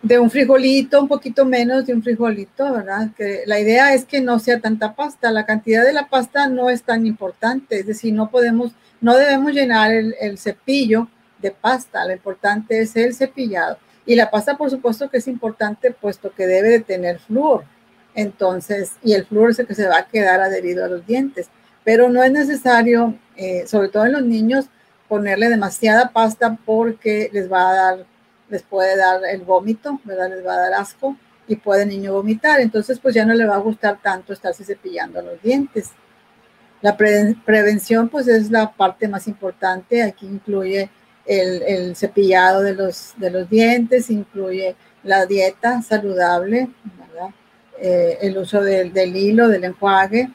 De 0.01 0.17
un 0.17 0.31
frijolito, 0.31 0.99
un 0.99 1.07
poquito 1.07 1.45
menos 1.45 1.85
de 1.85 1.93
un 1.93 2.01
frijolito, 2.01 2.73
¿verdad? 2.73 3.09
Que 3.15 3.43
la 3.45 3.59
idea 3.59 3.93
es 3.93 4.05
que 4.05 4.19
no 4.19 4.39
sea 4.39 4.59
tanta 4.59 4.95
pasta. 4.95 5.31
La 5.31 5.45
cantidad 5.45 5.85
de 5.85 5.93
la 5.93 6.07
pasta 6.09 6.47
no 6.47 6.69
es 6.69 6.83
tan 6.83 7.05
importante, 7.05 7.79
es 7.79 7.85
decir, 7.85 8.13
no 8.13 8.31
podemos, 8.31 8.71
no 8.99 9.15
debemos 9.15 9.53
llenar 9.53 9.91
el, 9.91 10.37
cepillo 10.37 11.07
de 11.39 11.51
pasta. 11.51 12.05
Lo 12.05 12.13
importante 12.13 12.79
es 12.79 12.95
el 12.95 13.13
cepillado. 13.13 13.77
Y 14.05 14.15
la 14.15 14.31
pasta, 14.31 14.57
por 14.57 14.71
supuesto, 14.71 15.09
que 15.09 15.17
es 15.17 15.27
importante, 15.27 15.91
puesto 15.91 16.33
que 16.33 16.47
debe 16.47 16.69
de 16.69 16.79
tener 16.79 17.19
flúor. 17.19 17.63
Entonces, 18.15 18.93
y 19.03 19.13
el 19.13 19.25
flúor 19.25 19.51
es 19.51 19.59
el 19.59 19.67
que 19.67 19.75
se 19.75 19.87
va 19.87 19.99
a 19.99 20.07
quedar 20.07 20.41
adherido 20.41 20.83
a 20.83 20.87
los 20.87 21.05
dientes. 21.05 21.49
Pero 21.83 22.09
no 22.09 22.23
es 22.23 22.31
necesario, 22.31 23.15
eh, 23.35 23.65
sobre 23.67 23.89
todo 23.89 24.05
en 24.05 24.13
los 24.13 24.23
niños, 24.23 24.65
ponerle 25.07 25.49
demasiada 25.49 26.09
pasta 26.09 26.57
porque 26.65 27.29
les 27.33 27.51
va 27.51 27.69
a 27.69 27.73
dar 27.73 28.11
les 28.51 28.61
puede 28.63 28.97
dar 28.97 29.21
el 29.25 29.41
vómito, 29.41 29.99
¿verdad? 30.03 30.29
Les 30.29 30.45
va 30.45 30.53
a 30.53 30.59
dar 30.59 30.73
asco 30.73 31.15
y 31.47 31.55
puede 31.55 31.85
niño 31.85 32.13
vomitar. 32.13 32.59
Entonces, 32.59 32.99
pues 32.99 33.15
ya 33.15 33.25
no 33.25 33.33
le 33.33 33.45
va 33.45 33.55
a 33.55 33.59
gustar 33.59 33.99
tanto 34.01 34.33
estarse 34.33 34.65
cepillando 34.65 35.21
los 35.21 35.41
dientes. 35.41 35.91
La 36.81 36.97
prevención, 36.97 38.09
pues 38.09 38.27
es 38.27 38.51
la 38.51 38.73
parte 38.73 39.07
más 39.07 39.27
importante. 39.27 40.03
Aquí 40.03 40.25
incluye 40.25 40.89
el, 41.25 41.95
cepillado 41.95 42.61
de 42.61 42.73
los, 42.73 43.13
de 43.17 43.31
los 43.31 43.49
dientes, 43.49 44.09
incluye 44.09 44.75
la 45.03 45.25
dieta 45.25 45.81
saludable. 45.81 46.69
Eh, 47.79 48.19
el 48.21 48.37
uso 48.37 48.61
del, 48.61 48.91
del 48.93 49.15
hilo, 49.15 49.47
del 49.47 49.63
enjuague. 49.63 50.29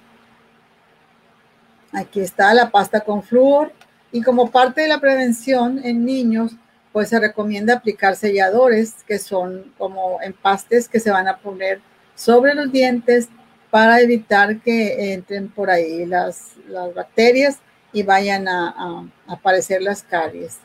Aquí 1.92 2.20
está 2.20 2.52
la 2.54 2.70
pasta 2.70 3.00
con 3.00 3.22
flúor. 3.22 3.72
Y 4.10 4.22
como 4.22 4.50
parte 4.50 4.80
de 4.80 4.88
la 4.88 5.00
prevención 5.00 5.80
en 5.84 6.04
niños, 6.04 6.56
pues 6.96 7.10
se 7.10 7.20
recomienda 7.20 7.74
aplicar 7.74 8.16
selladores 8.16 9.04
que 9.06 9.18
son 9.18 9.70
como 9.76 10.18
empastes 10.22 10.88
que 10.88 10.98
se 10.98 11.10
van 11.10 11.28
a 11.28 11.36
poner 11.36 11.82
sobre 12.14 12.54
los 12.54 12.72
dientes 12.72 13.28
para 13.70 14.00
evitar 14.00 14.60
que 14.62 15.12
entren 15.12 15.50
por 15.50 15.68
ahí 15.68 16.06
las, 16.06 16.52
bacterias 16.94 17.58
y 17.92 18.02
vayan 18.02 18.48
a, 18.48 19.06
aparecer 19.26 19.82
las 19.82 20.02
caries. 20.02 20.56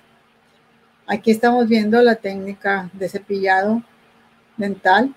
Aquí 1.05 1.31
estamos 1.31 1.67
viendo 1.67 2.01
la 2.01 2.15
técnica 2.15 2.89
de 2.93 3.09
cepillado 3.09 3.83
dental. 4.55 5.13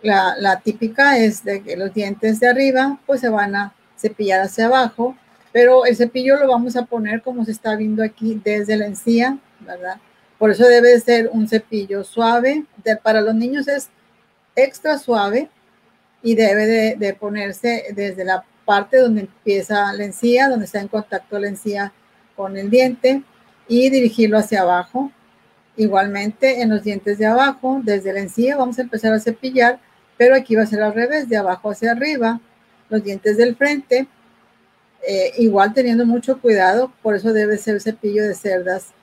La, 0.00 0.34
la, 0.38 0.60
típica 0.60 1.18
es 1.18 1.44
de 1.44 1.62
que 1.62 1.76
los 1.76 1.92
dientes 1.92 2.40
de 2.40 2.48
arriba 2.48 2.98
pues 3.04 3.20
se 3.20 3.28
van 3.28 3.54
a 3.54 3.74
cepillar 3.98 4.40
hacia 4.40 4.64
abajo, 4.64 5.14
pero 5.52 5.84
el 5.84 5.94
cepillo 5.94 6.38
lo 6.38 6.48
vamos 6.48 6.74
a 6.74 6.86
poner 6.86 7.20
como 7.20 7.44
se 7.44 7.50
está 7.50 7.76
viendo 7.76 8.02
aquí 8.02 8.40
desde 8.42 8.78
la 8.78 8.86
encía, 8.86 9.36
¿verdad? 9.60 10.00
Por 10.38 10.50
eso 10.50 10.64
debe 10.64 10.98
ser 11.00 11.30
un 11.32 11.48
cepillo 11.48 12.04
suave. 12.04 12.64
para 13.02 13.20
los 13.20 13.34
niños 13.34 13.68
es 13.68 13.88
extra 14.54 14.98
suave 14.98 15.50
y 16.22 16.34
debe 16.34 16.96
de, 16.96 17.14
ponerse 17.14 17.84
desde 17.94 18.24
la 18.24 18.44
parte 18.64 18.98
donde 18.98 19.22
empieza 19.22 19.92
la 19.92 20.04
encía, 20.04 20.48
donde 20.48 20.64
está 20.66 20.80
en 20.80 20.88
contacto 20.88 21.38
la 21.38 21.48
encía 21.48 21.92
con 22.34 22.56
el 22.56 22.68
diente 22.68 23.22
y 23.68 23.90
dirigirlo 23.90 24.38
hacia 24.38 24.62
abajo. 24.62 25.12
Igualmente 25.76 26.62
en 26.62 26.70
los 26.70 26.82
dientes 26.82 27.18
de 27.18 27.26
abajo, 27.26 27.80
desde 27.84 28.12
la 28.12 28.20
encía 28.20 28.56
vamos 28.56 28.78
a 28.78 28.82
empezar 28.82 29.12
a 29.12 29.20
cepillar, 29.20 29.78
pero 30.16 30.34
aquí 30.34 30.56
va 30.56 30.62
a 30.62 30.66
ser 30.66 30.82
al 30.82 30.94
revés, 30.94 31.28
de 31.28 31.36
abajo 31.36 31.70
hacia 31.70 31.92
arriba. 31.92 32.40
Los 32.88 33.04
dientes 33.04 33.36
del 33.36 33.56
frente, 33.56 34.08
eh, 35.06 35.32
igual 35.38 35.74
teniendo 35.74 36.06
mucho 36.06 36.40
cuidado, 36.40 36.92
por 37.02 37.14
eso 37.14 37.32
debe 37.32 37.58
ser 37.58 37.80
cepillo 37.80 38.24
de 38.24 38.34
cerdas 38.34 38.95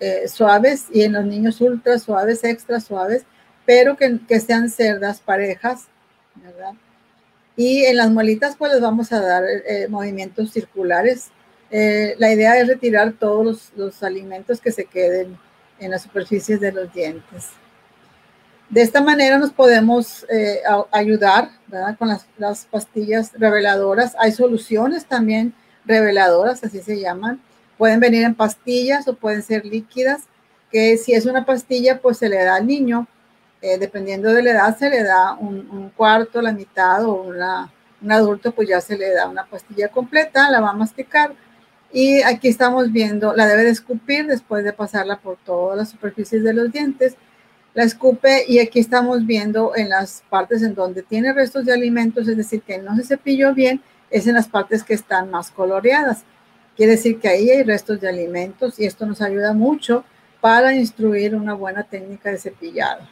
eh, 0.00 0.28
suaves 0.28 0.86
y 0.90 1.02
en 1.02 1.12
los 1.12 1.26
niños 1.26 1.60
ultra 1.60 1.98
suaves, 1.98 2.42
extra 2.42 2.80
suaves, 2.80 3.24
pero 3.66 3.98
que, 3.98 4.18
que 4.26 4.40
sean 4.40 4.70
cerdas 4.70 5.20
parejas, 5.20 5.88
¿verdad? 6.36 6.72
Y 7.54 7.84
en 7.84 7.98
las 7.98 8.10
muelitas 8.10 8.56
pues 8.56 8.72
les 8.72 8.80
vamos 8.80 9.12
a 9.12 9.20
dar 9.20 9.44
eh, 9.44 9.88
movimientos 9.88 10.52
circulares. 10.52 11.28
Eh, 11.70 12.14
la 12.18 12.32
idea 12.32 12.58
es 12.58 12.66
retirar 12.66 13.12
todos 13.12 13.44
los, 13.44 13.72
los, 13.76 14.02
alimentos 14.02 14.58
que 14.60 14.72
se 14.72 14.86
queden 14.86 15.38
en 15.78 15.90
las 15.90 16.02
superficies 16.02 16.60
de 16.60 16.72
los 16.72 16.90
dientes. 16.94 17.50
De 18.70 18.80
esta 18.80 19.02
manera 19.02 19.36
nos 19.36 19.52
podemos 19.52 20.24
ayudar 20.92 21.50
¿verdad? 21.66 21.98
con 21.98 22.08
las, 22.08 22.26
las 22.38 22.64
pastillas 22.64 23.32
reveladoras. 23.36 24.16
Hay 24.18 24.32
soluciones 24.32 25.04
también 25.04 25.52
reveladoras, 25.84 26.62
así 26.64 26.80
se 26.80 27.00
llaman, 27.00 27.40
Pueden 27.80 27.98
venir 27.98 28.24
en 28.24 28.34
pastillas 28.34 29.08
o 29.08 29.14
pueden 29.14 29.42
ser 29.42 29.64
líquidas, 29.64 30.24
que 30.70 30.98
si 30.98 31.14
es 31.14 31.24
una 31.24 31.46
pastilla, 31.46 32.02
pues 32.02 32.18
se 32.18 32.28
le 32.28 32.36
da 32.44 32.56
al 32.56 32.66
niño. 32.66 33.08
Eh, 33.62 33.78
dependiendo 33.78 34.34
de 34.34 34.42
la 34.42 34.50
edad, 34.50 34.76
se 34.76 34.90
le 34.90 35.02
da 35.02 35.32
un, 35.32 35.90
cuarto, 35.96 36.42
la 36.42 36.52
mitad 36.52 37.02
o 37.06 37.22
una, 37.22 37.72
un 38.02 38.12
adulto, 38.12 38.52
pues 38.52 38.68
ya 38.68 38.82
se 38.82 38.98
le 38.98 39.14
da 39.14 39.26
una 39.30 39.46
pastilla 39.46 39.88
completa, 39.88 40.50
la 40.50 40.60
va 40.60 40.72
a 40.72 40.74
masticar. 40.74 41.32
Y 41.90 42.20
aquí 42.20 42.48
estamos 42.48 42.92
viendo, 42.92 43.34
la 43.34 43.46
debe 43.46 43.64
de 43.64 43.70
escupir 43.70 44.26
después 44.26 44.62
de 44.62 44.74
pasarla 44.74 45.16
por 45.16 45.38
todas 45.38 45.78
las 45.78 45.88
superficies 45.88 46.44
de 46.44 46.52
los 46.52 46.70
dientes. 46.70 47.16
La 47.72 47.84
escupe 47.84 48.44
y 48.46 48.58
aquí 48.58 48.78
estamos 48.78 49.24
viendo 49.24 49.72
en 49.74 49.88
las 49.88 50.22
partes 50.28 50.62
en 50.62 50.74
donde 50.74 51.02
tiene 51.02 51.32
restos 51.32 51.64
de 51.64 51.72
alimentos, 51.72 52.28
es 52.28 52.36
decir, 52.36 52.60
que 52.60 52.76
no 52.76 52.94
se 52.96 53.04
cepilló 53.04 53.54
bien, 53.54 53.80
es 54.10 54.26
en 54.26 54.34
las 54.34 54.48
partes 54.48 54.84
que 54.84 54.92
están 54.92 55.30
más 55.30 55.50
coloreadas. 55.50 56.24
Quiere 56.80 56.92
decir 56.92 57.20
que 57.20 57.28
ahí 57.28 57.50
hay 57.50 57.62
restos 57.62 58.00
de 58.00 58.08
alimentos 58.08 58.80
y 58.80 58.86
esto 58.86 59.04
nos 59.04 59.20
ayuda 59.20 59.52
mucho 59.52 60.02
para 60.40 60.74
instruir 60.74 61.34
una 61.34 61.52
buena 61.52 61.82
técnica 61.82 62.30
de 62.30 62.38
cepillado. 62.38 63.06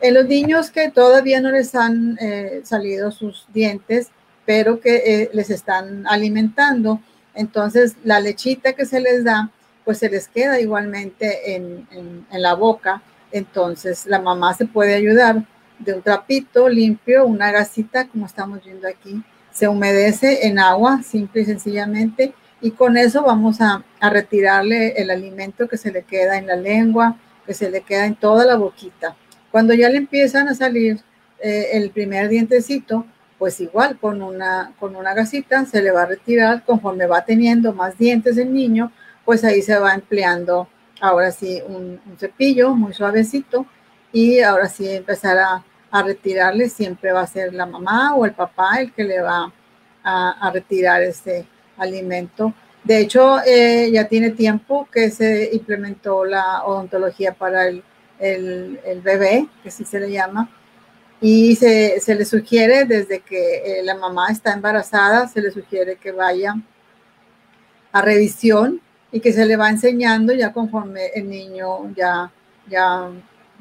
En 0.00 0.14
los 0.14 0.26
niños 0.28 0.70
que 0.70 0.88
todavía 0.88 1.40
no 1.40 1.50
les 1.50 1.74
han 1.74 2.16
eh, 2.20 2.60
salido 2.62 3.10
sus 3.10 3.48
dientes, 3.52 4.10
pero 4.46 4.78
que 4.78 4.94
eh, 4.94 5.30
les 5.32 5.50
están 5.50 6.06
alimentando, 6.06 7.00
entonces 7.34 7.96
la 8.04 8.20
lechita 8.20 8.74
que 8.74 8.86
se 8.86 9.00
les 9.00 9.24
da, 9.24 9.50
pues 9.84 9.98
se 9.98 10.08
les 10.08 10.28
queda 10.28 10.60
igualmente 10.60 11.56
en, 11.56 11.88
en 11.90 12.42
la 12.42 12.54
boca. 12.54 13.02
Entonces 13.32 14.06
la 14.06 14.20
mamá 14.20 14.54
se 14.54 14.66
puede 14.66 14.94
ayudar 14.94 15.44
de 15.80 15.94
un 15.94 16.02
trapito 16.02 16.68
limpio, 16.68 17.26
una 17.26 17.50
gasita, 17.50 18.06
como 18.06 18.26
estamos 18.26 18.62
viendo 18.64 18.86
aquí, 18.86 19.20
se 19.50 19.66
humedece 19.66 20.46
en 20.46 20.60
agua, 20.60 21.02
simple 21.02 21.42
y 21.42 21.44
sencillamente, 21.44 22.34
y 22.62 22.70
con 22.70 22.96
eso 22.96 23.22
vamos 23.24 23.60
a, 23.60 23.84
retirarle 24.00 24.94
el 24.96 25.10
alimento 25.10 25.68
que 25.68 25.76
se 25.76 25.92
le 25.92 26.02
queda 26.02 26.38
en 26.38 26.46
la 26.46 26.56
lengua, 26.56 27.16
que 27.44 27.54
se 27.54 27.70
le 27.70 27.82
queda 27.82 28.06
en 28.06 28.14
toda 28.14 28.44
la 28.44 28.56
boquita. 28.56 29.16
Cuando 29.50 29.74
ya 29.74 29.88
le 29.88 29.98
empiezan 29.98 30.48
a 30.48 30.54
salir 30.54 31.00
eh, 31.40 31.70
el 31.72 31.90
primer 31.90 32.28
dientecito, 32.28 33.04
pues 33.38 33.60
igual 33.60 33.98
con 33.98 34.22
una, 34.22 34.72
con 34.78 34.96
una 34.96 35.14
gasita 35.14 35.66
se 35.66 35.82
le 35.82 35.90
va 35.90 36.02
a 36.02 36.06
retirar 36.06 36.64
conforme 36.64 37.06
va 37.06 37.24
teniendo 37.24 37.72
más 37.72 37.98
dientes 37.98 38.38
el 38.38 38.52
niño, 38.52 38.92
pues 39.24 39.44
ahí 39.44 39.62
se 39.62 39.78
va 39.78 39.94
empleando 39.94 40.68
ahora 41.00 41.32
sí 41.32 41.60
un, 41.66 42.00
cepillo 42.16 42.74
muy 42.74 42.92
suavecito 42.92 43.66
y 44.12 44.40
ahora 44.40 44.68
sí 44.68 44.88
empezar 44.88 45.38
a, 45.38 45.64
retirarle, 46.04 46.70
siempre 46.70 47.12
va 47.12 47.20
a 47.20 47.26
ser 47.26 47.52
la 47.52 47.66
mamá 47.66 48.14
o 48.14 48.24
el 48.24 48.32
papá 48.32 48.80
el 48.80 48.94
que 48.94 49.04
le 49.04 49.20
va 49.20 49.52
a, 50.02 50.30
a 50.48 50.50
retirar 50.50 51.02
este, 51.02 51.46
alimento. 51.82 52.54
De 52.84 52.98
hecho, 52.98 53.38
eh, 53.46 53.90
ya 53.92 54.08
tiene 54.08 54.30
tiempo 54.30 54.88
que 54.92 55.10
se 55.10 55.50
implementó 55.52 56.24
la 56.24 56.64
odontología 56.64 57.32
para 57.32 57.68
el, 57.68 57.82
el, 58.18 59.00
bebé, 59.02 59.48
que 59.62 59.68
así 59.68 59.84
se 59.84 60.00
le 60.00 60.10
llama, 60.10 60.50
y 61.20 61.54
se, 61.56 62.00
se 62.00 62.14
le 62.14 62.24
sugiere 62.24 62.84
desde 62.84 63.20
que 63.20 63.78
eh, 63.78 63.82
la 63.84 63.94
mamá 63.94 64.28
está 64.30 64.52
embarazada, 64.52 65.28
se 65.28 65.40
le 65.40 65.52
sugiere 65.52 65.96
que 65.96 66.10
vaya 66.10 66.56
a 67.92 68.02
revisión 68.02 68.80
y 69.12 69.20
que 69.20 69.32
se 69.32 69.46
le 69.46 69.56
va 69.56 69.68
enseñando 69.68 70.32
ya 70.32 70.52
conforme 70.52 71.08
el 71.14 71.28
niño 71.28 71.92
ya, 71.94 72.32
ya 72.68 73.10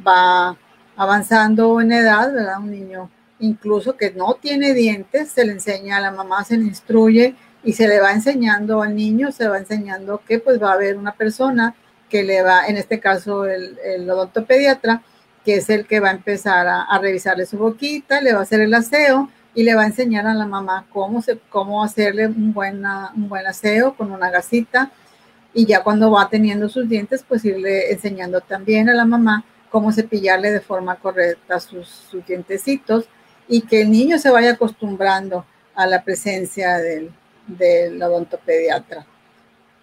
va 0.05 0.57
avanzando 0.95 1.81
en 1.81 1.91
edad, 1.91 2.33
¿verdad? 2.33 2.59
Un 2.59 2.71
niño 2.71 3.09
incluso 3.39 3.97
que 3.97 4.11
no 4.11 4.35
tiene 4.35 4.73
dientes, 4.73 5.31
se 5.31 5.45
le 5.45 5.51
enseña 5.51 5.97
a 5.97 6.01
la 6.01 6.11
mamá, 6.11 6.43
se 6.43 6.57
le 6.57 6.65
instruye 6.65 7.35
y 7.63 7.73
se 7.73 7.87
le 7.87 7.99
va 7.99 8.11
enseñando 8.11 8.81
al 8.81 8.95
niño, 8.95 9.31
se 9.31 9.47
va 9.47 9.57
enseñando 9.57 10.21
que 10.27 10.39
pues 10.39 10.61
va 10.61 10.71
a 10.71 10.73
haber 10.73 10.97
una 10.97 11.13
persona 11.13 11.75
que 12.09 12.23
le 12.23 12.41
va, 12.41 12.67
en 12.67 12.77
este 12.77 12.99
caso 12.99 13.45
el, 13.45 13.77
el 13.83 14.09
odontopediatra, 14.09 15.01
que 15.45 15.55
es 15.55 15.69
el 15.69 15.87
que 15.87 15.99
va 15.99 16.09
a 16.09 16.13
empezar 16.13 16.67
a, 16.67 16.97
revisarle 16.99 17.45
su 17.45 17.57
boquita, 17.57 18.21
le 18.21 18.33
va 18.33 18.39
a 18.39 18.43
hacer 18.43 18.61
el 18.61 18.73
aseo 18.73 19.29
y 19.55 19.63
le 19.63 19.75
va 19.75 19.83
a 19.83 19.87
enseñar 19.87 20.27
a 20.27 20.33
la 20.33 20.45
mamá 20.45 20.85
cómo, 20.91 21.21
se, 21.21 21.39
cómo 21.49 21.83
hacerle 21.83 22.27
un, 22.27 22.53
buena, 22.53 23.11
un 23.15 23.27
buen 23.27 23.45
aseo 23.47 23.95
con 23.95 24.11
una 24.11 24.29
gasita. 24.29 24.91
Y 25.53 25.65
ya 25.65 25.83
cuando 25.83 26.11
va 26.11 26.29
teniendo 26.29 26.69
sus 26.69 26.87
dientes, 26.87 27.25
pues 27.27 27.43
irle 27.43 27.91
enseñando 27.91 28.41
también 28.41 28.87
a 28.89 28.93
la 28.93 29.05
mamá 29.05 29.43
cómo 29.69 29.91
cepillarle 29.91 30.51
de 30.51 30.61
forma 30.61 30.95
correcta 30.95 31.59
sus, 31.59 31.87
sus 31.87 32.25
dientecitos 32.25 33.05
y 33.47 33.61
que 33.61 33.81
el 33.81 33.91
niño 33.91 34.17
se 34.19 34.29
vaya 34.29 34.51
acostumbrando 34.51 35.45
a 35.75 35.87
la 35.87 36.03
presencia 36.03 36.77
del, 36.77 37.11
del 37.57 38.01
odontopediatra. 38.01 39.05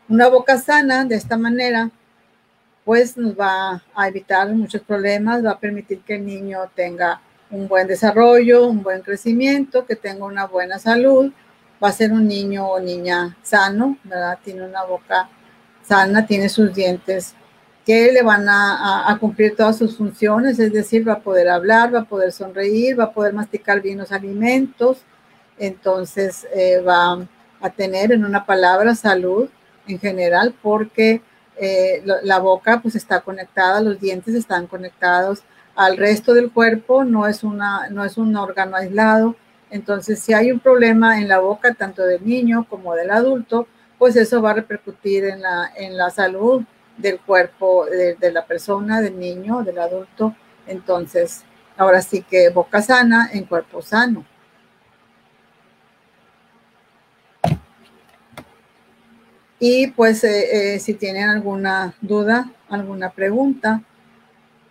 Una 0.08 0.28
boca 0.28 0.58
sana 0.58 1.04
de 1.04 1.16
esta 1.16 1.36
manera 1.36 1.90
pues 2.84 3.18
nos 3.18 3.38
va 3.38 3.82
a 3.94 4.08
evitar 4.08 4.48
muchos 4.54 4.80
problemas, 4.80 5.44
va 5.44 5.50
a 5.50 5.60
permitir 5.60 6.00
que 6.00 6.14
el 6.14 6.24
niño 6.24 6.70
tenga 6.74 7.20
un 7.50 7.68
buen 7.68 7.86
desarrollo, 7.86 8.66
un 8.66 8.82
buen 8.82 9.02
crecimiento, 9.02 9.84
que 9.84 9.94
tenga 9.94 10.24
una 10.24 10.46
buena 10.46 10.78
salud, 10.78 11.30
va 11.82 11.88
a 11.88 11.92
ser 11.92 12.12
un 12.12 12.26
niño 12.26 12.66
o 12.66 12.80
niña 12.80 13.36
sano, 13.42 13.98
¿verdad? 14.04 14.38
Tiene 14.42 14.66
una 14.66 14.84
boca 14.84 15.28
sana, 15.82 16.26
tiene 16.26 16.48
sus 16.48 16.72
dientes 16.72 17.34
que 17.84 18.12
le 18.12 18.22
van 18.22 18.46
a, 18.48 19.16
cumplir 19.20 19.56
todas 19.56 19.78
sus 19.78 19.96
funciones, 19.96 20.58
es 20.58 20.72
decir, 20.72 21.08
va 21.08 21.14
a 21.14 21.20
poder 21.20 21.48
hablar, 21.48 21.94
va 21.94 22.00
a 22.00 22.04
poder 22.04 22.32
sonreír, 22.32 22.98
va 22.98 23.04
a 23.04 23.12
poder 23.12 23.32
masticar 23.32 23.80
bien 23.80 23.98
los 23.98 24.12
alimentos, 24.12 24.98
entonces 25.58 26.46
eh, 26.54 26.80
va 26.80 27.18
a 27.60 27.70
tener 27.70 28.12
en 28.12 28.24
una 28.24 28.46
palabra 28.46 28.94
salud 28.94 29.48
en 29.86 29.98
general 29.98 30.54
porque 30.62 31.22
eh, 31.60 32.02
la 32.22 32.38
boca 32.38 32.80
pues 32.80 32.94
está 32.94 33.20
conectada, 33.20 33.80
los 33.80 33.98
dientes 33.98 34.34
están 34.34 34.66
conectados 34.66 35.42
al 35.74 35.96
resto 35.96 36.34
del 36.34 36.50
cuerpo, 36.50 37.04
no 37.04 37.26
es, 37.26 37.44
una, 37.44 37.88
no 37.90 38.04
es 38.04 38.16
un 38.16 38.34
órgano 38.36 38.76
aislado. 38.76 39.36
Entonces, 39.70 40.18
si 40.18 40.32
hay 40.32 40.50
un 40.50 40.60
problema 40.60 41.20
en 41.20 41.28
la 41.28 41.38
boca, 41.38 41.74
tanto 41.74 42.02
del 42.02 42.24
niño 42.26 42.66
como 42.68 42.94
del 42.94 43.10
adulto, 43.10 43.68
pues 43.98 44.16
eso 44.16 44.42
va 44.42 44.50
a 44.50 44.54
repercutir 44.54 45.24
en 45.24 45.42
la, 45.42 45.70
en 45.76 45.96
la 45.96 46.10
salud 46.10 46.64
del 46.96 47.20
cuerpo 47.20 47.86
de, 47.86 48.14
de 48.16 48.32
la 48.32 48.44
persona, 48.44 49.00
del 49.00 49.18
niño, 49.18 49.62
del 49.62 49.78
adulto. 49.78 50.34
Entonces, 50.66 51.44
ahora 51.76 52.02
sí 52.02 52.22
que 52.22 52.50
boca 52.50 52.82
sana 52.82 53.30
en 53.32 53.44
cuerpo 53.44 53.80
sano. 53.80 54.24
Y 59.60 59.88
pues 59.88 60.22
eh, 60.22 60.74
eh, 60.74 60.78
si 60.78 60.94
tienen 60.94 61.28
alguna 61.28 61.94
duda, 62.00 62.50
alguna 62.68 63.10
pregunta, 63.10 63.82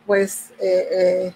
pues 0.05 0.53
eh, 0.61 1.33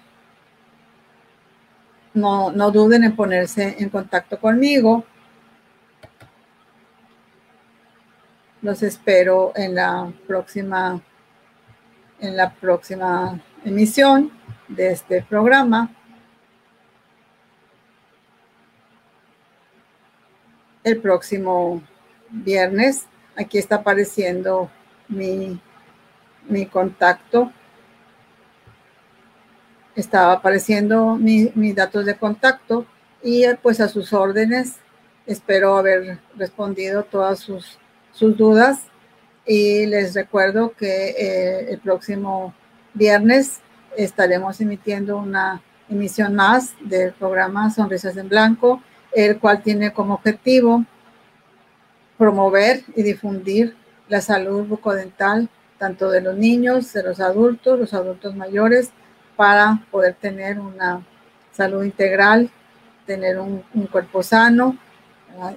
no, 2.13 2.51
no 2.51 2.71
duden 2.71 3.03
en 3.03 3.15
ponerse 3.15 3.75
en 3.79 3.89
contacto 3.89 4.39
conmigo. 4.39 5.03
Los 8.61 8.83
espero 8.83 9.51
en 9.55 9.75
la 9.75 10.13
próxima, 10.27 11.01
en 12.21 12.37
la 12.37 12.53
próxima 12.53 13.41
emisión 13.65 14.31
de 14.69 14.91
este 14.91 15.23
programa. 15.23 15.89
El 20.83 21.01
próximo 21.01 21.81
viernes 22.29 23.07
Aquí 23.41 23.57
está 23.57 23.77
apareciendo 23.77 24.69
mi, 25.07 25.59
mi 26.47 26.67
contacto. 26.67 27.51
Estaba 29.95 30.33
apareciendo 30.33 31.15
mis 31.15 31.75
datos 31.75 32.05
de 32.05 32.15
contacto 32.15 32.85
y 33.23 33.43
pues 33.63 33.81
a 33.81 33.87
sus 33.87 34.13
órdenes. 34.13 34.75
Espero 35.25 35.75
haber 35.77 36.19
respondido 36.35 37.03
todas 37.03 37.39
sus, 37.39 37.79
sus 38.11 38.37
dudas 38.37 38.81
y 39.45 39.87
les 39.87 40.13
recuerdo 40.13 40.73
que 40.73 41.09
eh, 41.09 41.71
el 41.71 41.79
próximo 41.79 42.53
viernes 42.93 43.59
estaremos 43.97 44.61
emitiendo 44.61 45.17
una 45.17 45.63
emisión 45.89 46.35
más 46.35 46.73
del 46.79 47.11
programa 47.13 47.71
Sonrisas 47.71 48.15
en 48.17 48.29
Blanco, 48.29 48.83
el 49.13 49.39
cual 49.39 49.63
tiene 49.63 49.91
como 49.91 50.13
objetivo 50.13 50.85
promover 52.21 52.83
y 52.95 53.01
difundir 53.01 53.75
la 54.07 54.21
salud 54.21 54.67
bucodental 54.67 55.49
tanto 55.79 56.11
de 56.11 56.21
los 56.21 56.37
niños, 56.37 56.93
de 56.93 57.01
los 57.01 57.19
adultos, 57.19 57.79
los 57.79 57.95
adultos 57.95 58.35
mayores, 58.35 58.91
para 59.35 59.83
poder 59.89 60.13
tener 60.13 60.59
una 60.59 61.03
salud 61.51 61.83
integral, 61.83 62.51
tener 63.07 63.39
un, 63.39 63.63
cuerpo 63.91 64.21
sano 64.21 64.77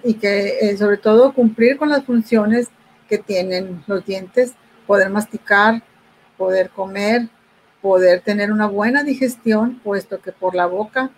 y 0.03 0.14
que 0.14 0.57
eh, 0.62 0.79
sobre 0.79 0.96
todo 0.96 1.35
cumplir 1.35 1.77
con 1.77 1.90
las 1.90 2.07
funciones 2.07 2.68
que 3.11 3.18
tienen 3.18 3.85
los 3.87 4.07
dientes, 4.07 4.55
poder 4.87 5.11
masticar, 5.11 5.83
poder 6.38 6.70
comer, 6.70 7.29
poder 7.83 8.22
tener 8.22 8.50
una 8.50 8.68
buena 8.68 9.03
digestión, 9.03 9.81
puesto 9.85 10.18
que 10.22 10.33
por 10.33 10.55
la 10.55 10.64
boca 10.64 11.11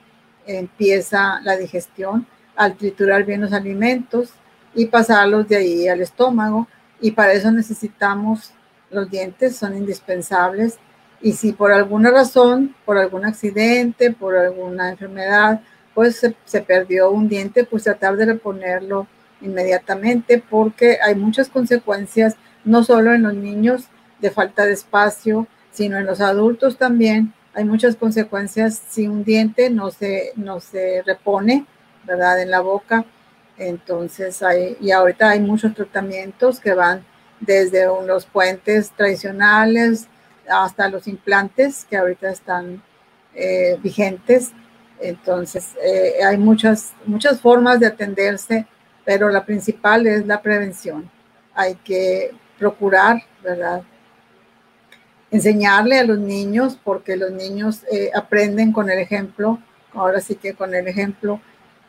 empieza 0.44 1.40
la 1.42 1.56
digestión 1.56 2.26
al 2.56 2.76
triturar 2.76 3.22
bien 3.22 3.42
los 3.42 3.52
alimentos, 3.52 4.32
y 4.76 4.86
pasarlos 4.86 5.48
de 5.48 5.56
ahí 5.56 5.88
al 5.88 6.00
estómago. 6.00 6.68
Y 7.00 7.10
para 7.10 7.32
eso 7.32 7.50
necesitamos 7.50 8.52
los 8.90 9.10
dientes, 9.10 9.56
son 9.56 9.76
indispensables. 9.76 10.78
Y 11.20 11.32
si 11.32 11.52
por 11.52 11.72
alguna 11.72 12.10
razón, 12.10 12.76
por 12.84 12.98
algún 12.98 13.24
accidente, 13.24 14.12
por 14.12 14.36
alguna 14.36 14.90
enfermedad, 14.90 15.60
pues 15.94 16.22
se, 16.44 16.60
perdió 16.60 17.10
un 17.10 17.26
diente, 17.26 17.64
pues 17.64 17.84
tratar 17.84 18.16
de 18.16 18.26
reponerlo 18.26 19.06
inmediatamente 19.40 20.42
porque 20.48 20.98
hay 21.02 21.14
muchas 21.14 21.48
consecuencias, 21.48 22.36
no 22.64 22.84
solo 22.84 23.14
en 23.14 23.22
los 23.22 23.34
niños 23.34 23.86
de 24.20 24.30
falta 24.30 24.66
de 24.66 24.74
espacio, 24.74 25.46
sino 25.72 25.96
en 25.96 26.04
los 26.04 26.20
adultos 26.20 26.76
también. 26.76 27.32
Hay 27.54 27.64
muchas 27.64 27.96
consecuencias 27.96 28.82
si 28.88 29.08
un 29.08 29.24
diente 29.24 29.70
no 29.70 29.90
se, 29.90 30.32
no 30.36 30.60
se 30.60 31.02
repone, 31.06 31.64
¿verdad? 32.04 32.42
En 32.42 32.50
la 32.50 32.60
boca. 32.60 33.06
Entonces, 33.58 34.42
hay, 34.42 34.76
y 34.80 34.90
ahorita 34.90 35.30
hay 35.30 35.40
muchos 35.40 35.74
tratamientos 35.74 36.60
que 36.60 36.74
van 36.74 37.04
desde 37.40 37.86
los 38.06 38.26
puentes 38.26 38.90
tradicionales 38.90 40.08
hasta 40.48 40.88
los 40.88 41.06
implantes 41.06 41.86
que 41.88 41.96
ahorita 41.96 42.30
están 42.30 42.82
eh, 43.34 43.78
vigentes. 43.82 44.52
Entonces, 45.00 45.74
eh, 45.82 46.24
hay 46.24 46.36
muchas, 46.38 46.92
muchas 47.04 47.40
formas 47.40 47.80
de 47.80 47.86
atenderse, 47.86 48.66
pero 49.04 49.28
la 49.28 49.44
principal 49.44 50.06
es 50.06 50.26
la 50.26 50.40
prevención. 50.40 51.10
Hay 51.54 51.74
que 51.76 52.32
procurar, 52.58 53.22
¿verdad? 53.42 53.82
Enseñarle 55.30 55.98
a 55.98 56.04
los 56.04 56.18
niños, 56.18 56.78
porque 56.82 57.16
los 57.16 57.30
niños 57.30 57.82
eh, 57.90 58.10
aprenden 58.14 58.72
con 58.72 58.90
el 58.90 58.98
ejemplo, 58.98 59.58
ahora 59.92 60.20
sí 60.20 60.36
que 60.36 60.54
con 60.54 60.74
el 60.74 60.88
ejemplo, 60.88 61.40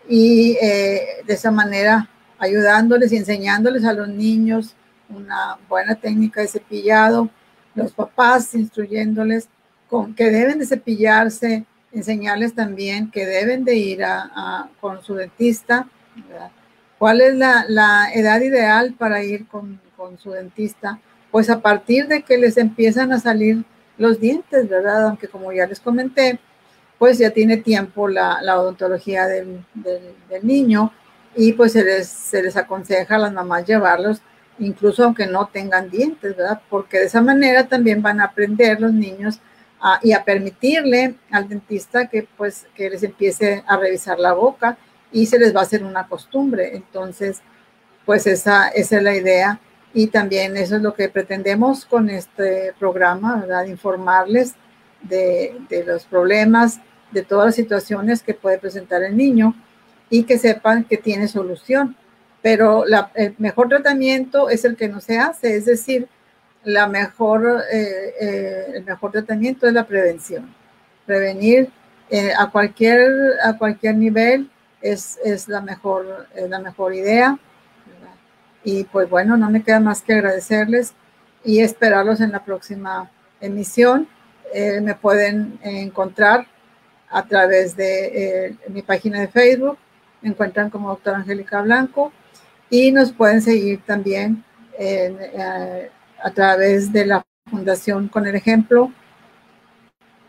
y 0.08 0.54
de 0.54 1.26
esa 1.28 1.52
manera 1.52 2.10
ayudándoles 2.40 3.12
y 3.12 3.18
enseñándoles 3.18 3.84
a 3.86 3.94
los 3.94 4.08
niños 4.08 4.76
una 5.10 5.58
buena 5.70 5.96
técnica 5.96 6.42
de 6.42 6.48
cepillado, 6.48 7.30
los 7.76 7.94
papás 7.94 8.54
instruyéndoles 8.56 9.48
con 9.90 10.14
que 10.14 10.30
deben 10.30 10.60
de 10.60 10.66
cepillarse, 10.66 11.66
enseñarles 11.92 12.54
también 12.54 13.10
que 13.10 13.26
deben 13.26 13.64
de 13.64 13.76
ir 13.76 14.04
a, 14.04 14.70
con 14.82 15.02
su 15.04 15.16
dentista. 15.16 15.88
¿Cuál 16.98 17.22
es 17.22 17.36
la, 17.36 18.10
edad 18.14 18.42
ideal 18.42 18.96
para 18.98 19.24
ir 19.24 19.48
con, 19.48 19.80
su 20.18 20.32
dentista? 20.32 21.00
Pues 21.32 21.50
a 21.50 21.62
partir 21.62 22.08
de 22.08 22.24
que 22.24 22.38
les 22.38 22.58
empiezan 22.58 23.14
a 23.14 23.20
salir 23.20 23.64
los 23.98 24.20
dientes, 24.20 24.68
¿verdad? 24.68 25.08
Aunque 25.08 25.28
como 25.28 25.52
ya 25.52 25.68
les 25.68 25.80
comenté, 25.80 26.40
pues 26.98 27.18
ya 27.18 27.32
tiene 27.32 27.58
tiempo 27.58 28.08
la, 28.08 28.40
odontología 28.60 29.28
del, 29.28 29.64
niño 30.42 30.92
y 31.36 31.54
pues 31.54 31.74
se 31.74 31.84
les, 31.84 32.08
se 32.08 32.42
les 32.42 32.58
aconseja 32.58 33.16
a 33.16 33.20
las 33.20 33.34
mamás 33.34 33.66
llevarlos 33.66 34.22
incluso 34.60 35.04
aunque 35.04 35.28
no 35.28 35.48
tengan 35.48 35.90
dientes, 35.90 36.36
¿verdad? 36.36 36.62
Porque 36.70 37.00
de 37.00 37.06
esa 37.06 37.22
manera 37.22 37.68
también 37.68 38.02
van 38.02 38.22
a 38.22 38.26
aprender 38.26 38.80
los 38.82 38.94
niños 38.94 39.40
y 40.02 40.12
a 40.12 40.24
permitirle 40.24 41.16
al 41.30 41.48
dentista 41.48 42.08
que 42.08 42.28
pues 42.36 42.66
que 42.74 42.90
les 42.90 43.04
empiece 43.04 43.64
a 43.68 43.78
revisar 43.78 44.20
la 44.20 44.34
boca 44.34 44.78
y 45.12 45.28
se 45.28 45.38
les 45.38 45.56
va 45.56 45.60
a 45.60 45.64
hacer 45.64 45.84
una 45.84 46.08
costumbre. 46.08 46.76
Entonces, 46.76 47.42
pues 48.06 48.26
esa, 48.26 48.70
esa 48.70 48.98
es 48.98 49.04
la 49.04 49.16
idea 49.16 49.60
y 49.94 50.08
también 50.08 50.58
eso 50.58 50.78
es 50.78 50.82
lo 50.82 50.94
que 50.94 51.10
pretendemos 51.10 51.86
con 51.86 52.10
este 52.10 52.74
programa, 52.80 53.42
¿verdad? 53.42 53.66
Informarles 53.66 54.56
de, 55.02 55.56
de 55.70 55.86
los 55.86 56.06
problemas, 56.06 56.80
de 57.12 57.24
todas 57.24 57.48
las 57.48 57.56
situaciones 57.56 58.24
que 58.24 58.34
puede 58.34 58.58
presentar 58.58 59.04
el 59.04 59.16
niño 59.16 59.56
y 60.10 60.24
que 60.24 60.38
sepan 60.38 60.84
que 60.84 60.98
tiene 60.98 61.28
solución 61.28 61.96
pero 62.42 62.86
el 63.16 63.36
mejor 63.40 63.68
tratamiento 63.68 64.50
es 64.50 64.64
el 64.64 64.78
que 64.78 64.88
no 64.88 65.02
se 65.02 65.20
hace, 65.20 65.58
es 65.58 65.66
decir, 65.66 66.08
la 66.64 66.88
mejor, 66.88 67.64
eh, 67.70 68.14
eh, 68.22 68.66
el 68.76 68.86
mejor 68.86 69.12
tratamiento 69.12 69.68
es 69.68 69.74
la 69.74 69.86
prevención. 69.86 70.54
Prevenir 71.06 71.70
eh, 72.10 72.32
a, 72.38 72.50
cualquier, 72.50 73.34
a 73.44 73.58
cualquier 73.58 73.96
nivel 73.96 74.50
es, 74.82 75.20
es 75.26 75.50
la, 75.50 75.60
mejor, 75.60 76.28
la 76.36 76.60
mejor 76.60 76.94
idea. 76.94 77.38
Y 78.64 78.86
pues 78.86 79.10
bueno, 79.10 79.36
no 79.36 79.50
me 79.50 79.62
queda 79.62 79.82
más 79.82 80.02
que 80.02 80.14
agradecerles 80.14 80.94
y 81.44 81.60
esperarlos 81.60 82.22
en 82.22 82.32
la 82.32 82.46
próxima 82.46 83.12
emisión. 83.42 84.08
me 84.54 84.96
pueden 84.96 85.60
encontrar 85.64 86.48
a 87.10 87.26
través 87.26 87.76
de 87.76 88.56
mi 88.70 88.82
página 88.82 89.22
de 89.22 89.28
Facebook. 89.28 89.78
Me 90.22 90.30
encuentran 90.30 90.70
como 90.70 90.90
doctora 90.90 91.18
Angélica 91.18 91.62
Blanco 91.62 92.12
y 92.70 92.92
nos 92.92 93.12
pueden 93.12 93.42
seguir 93.42 93.82
también 93.86 94.44
eh, 94.78 95.90
a 96.22 96.32
través 96.32 96.92
de 96.92 97.06
la 97.06 97.26
Fundación 97.50 98.10
Con 98.10 98.28
el 98.28 98.36
Ejemplo, 98.36 98.92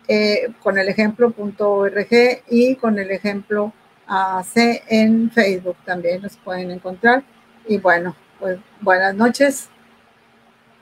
eh, 0.06 0.48
con 0.62 0.78
el 0.78 0.88
ejemplo.org 0.88 2.42
y 2.48 2.76
con 2.76 2.98
el 2.98 3.10
ejemplo 3.10 3.72
AC 4.06 4.82
en 4.88 5.30
Facebook 5.30 5.76
también 5.84 6.22
nos 6.22 6.36
pueden 6.38 6.70
encontrar. 6.70 7.22
Y 7.66 7.78
bueno, 7.78 8.16
pues 8.38 8.58
buenas 8.80 9.14
noches 9.14 9.68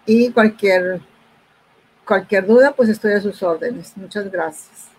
y 0.05 0.31
cualquier, 0.31 1.01
cualquier 2.05 2.47
duda, 2.47 2.73
pues 2.73 2.89
estoy 2.89 3.15
a 3.15 3.21
sus 3.21 3.43
órdenes. 3.43 3.97
Muchas 3.97 4.31
gracias. 4.31 4.96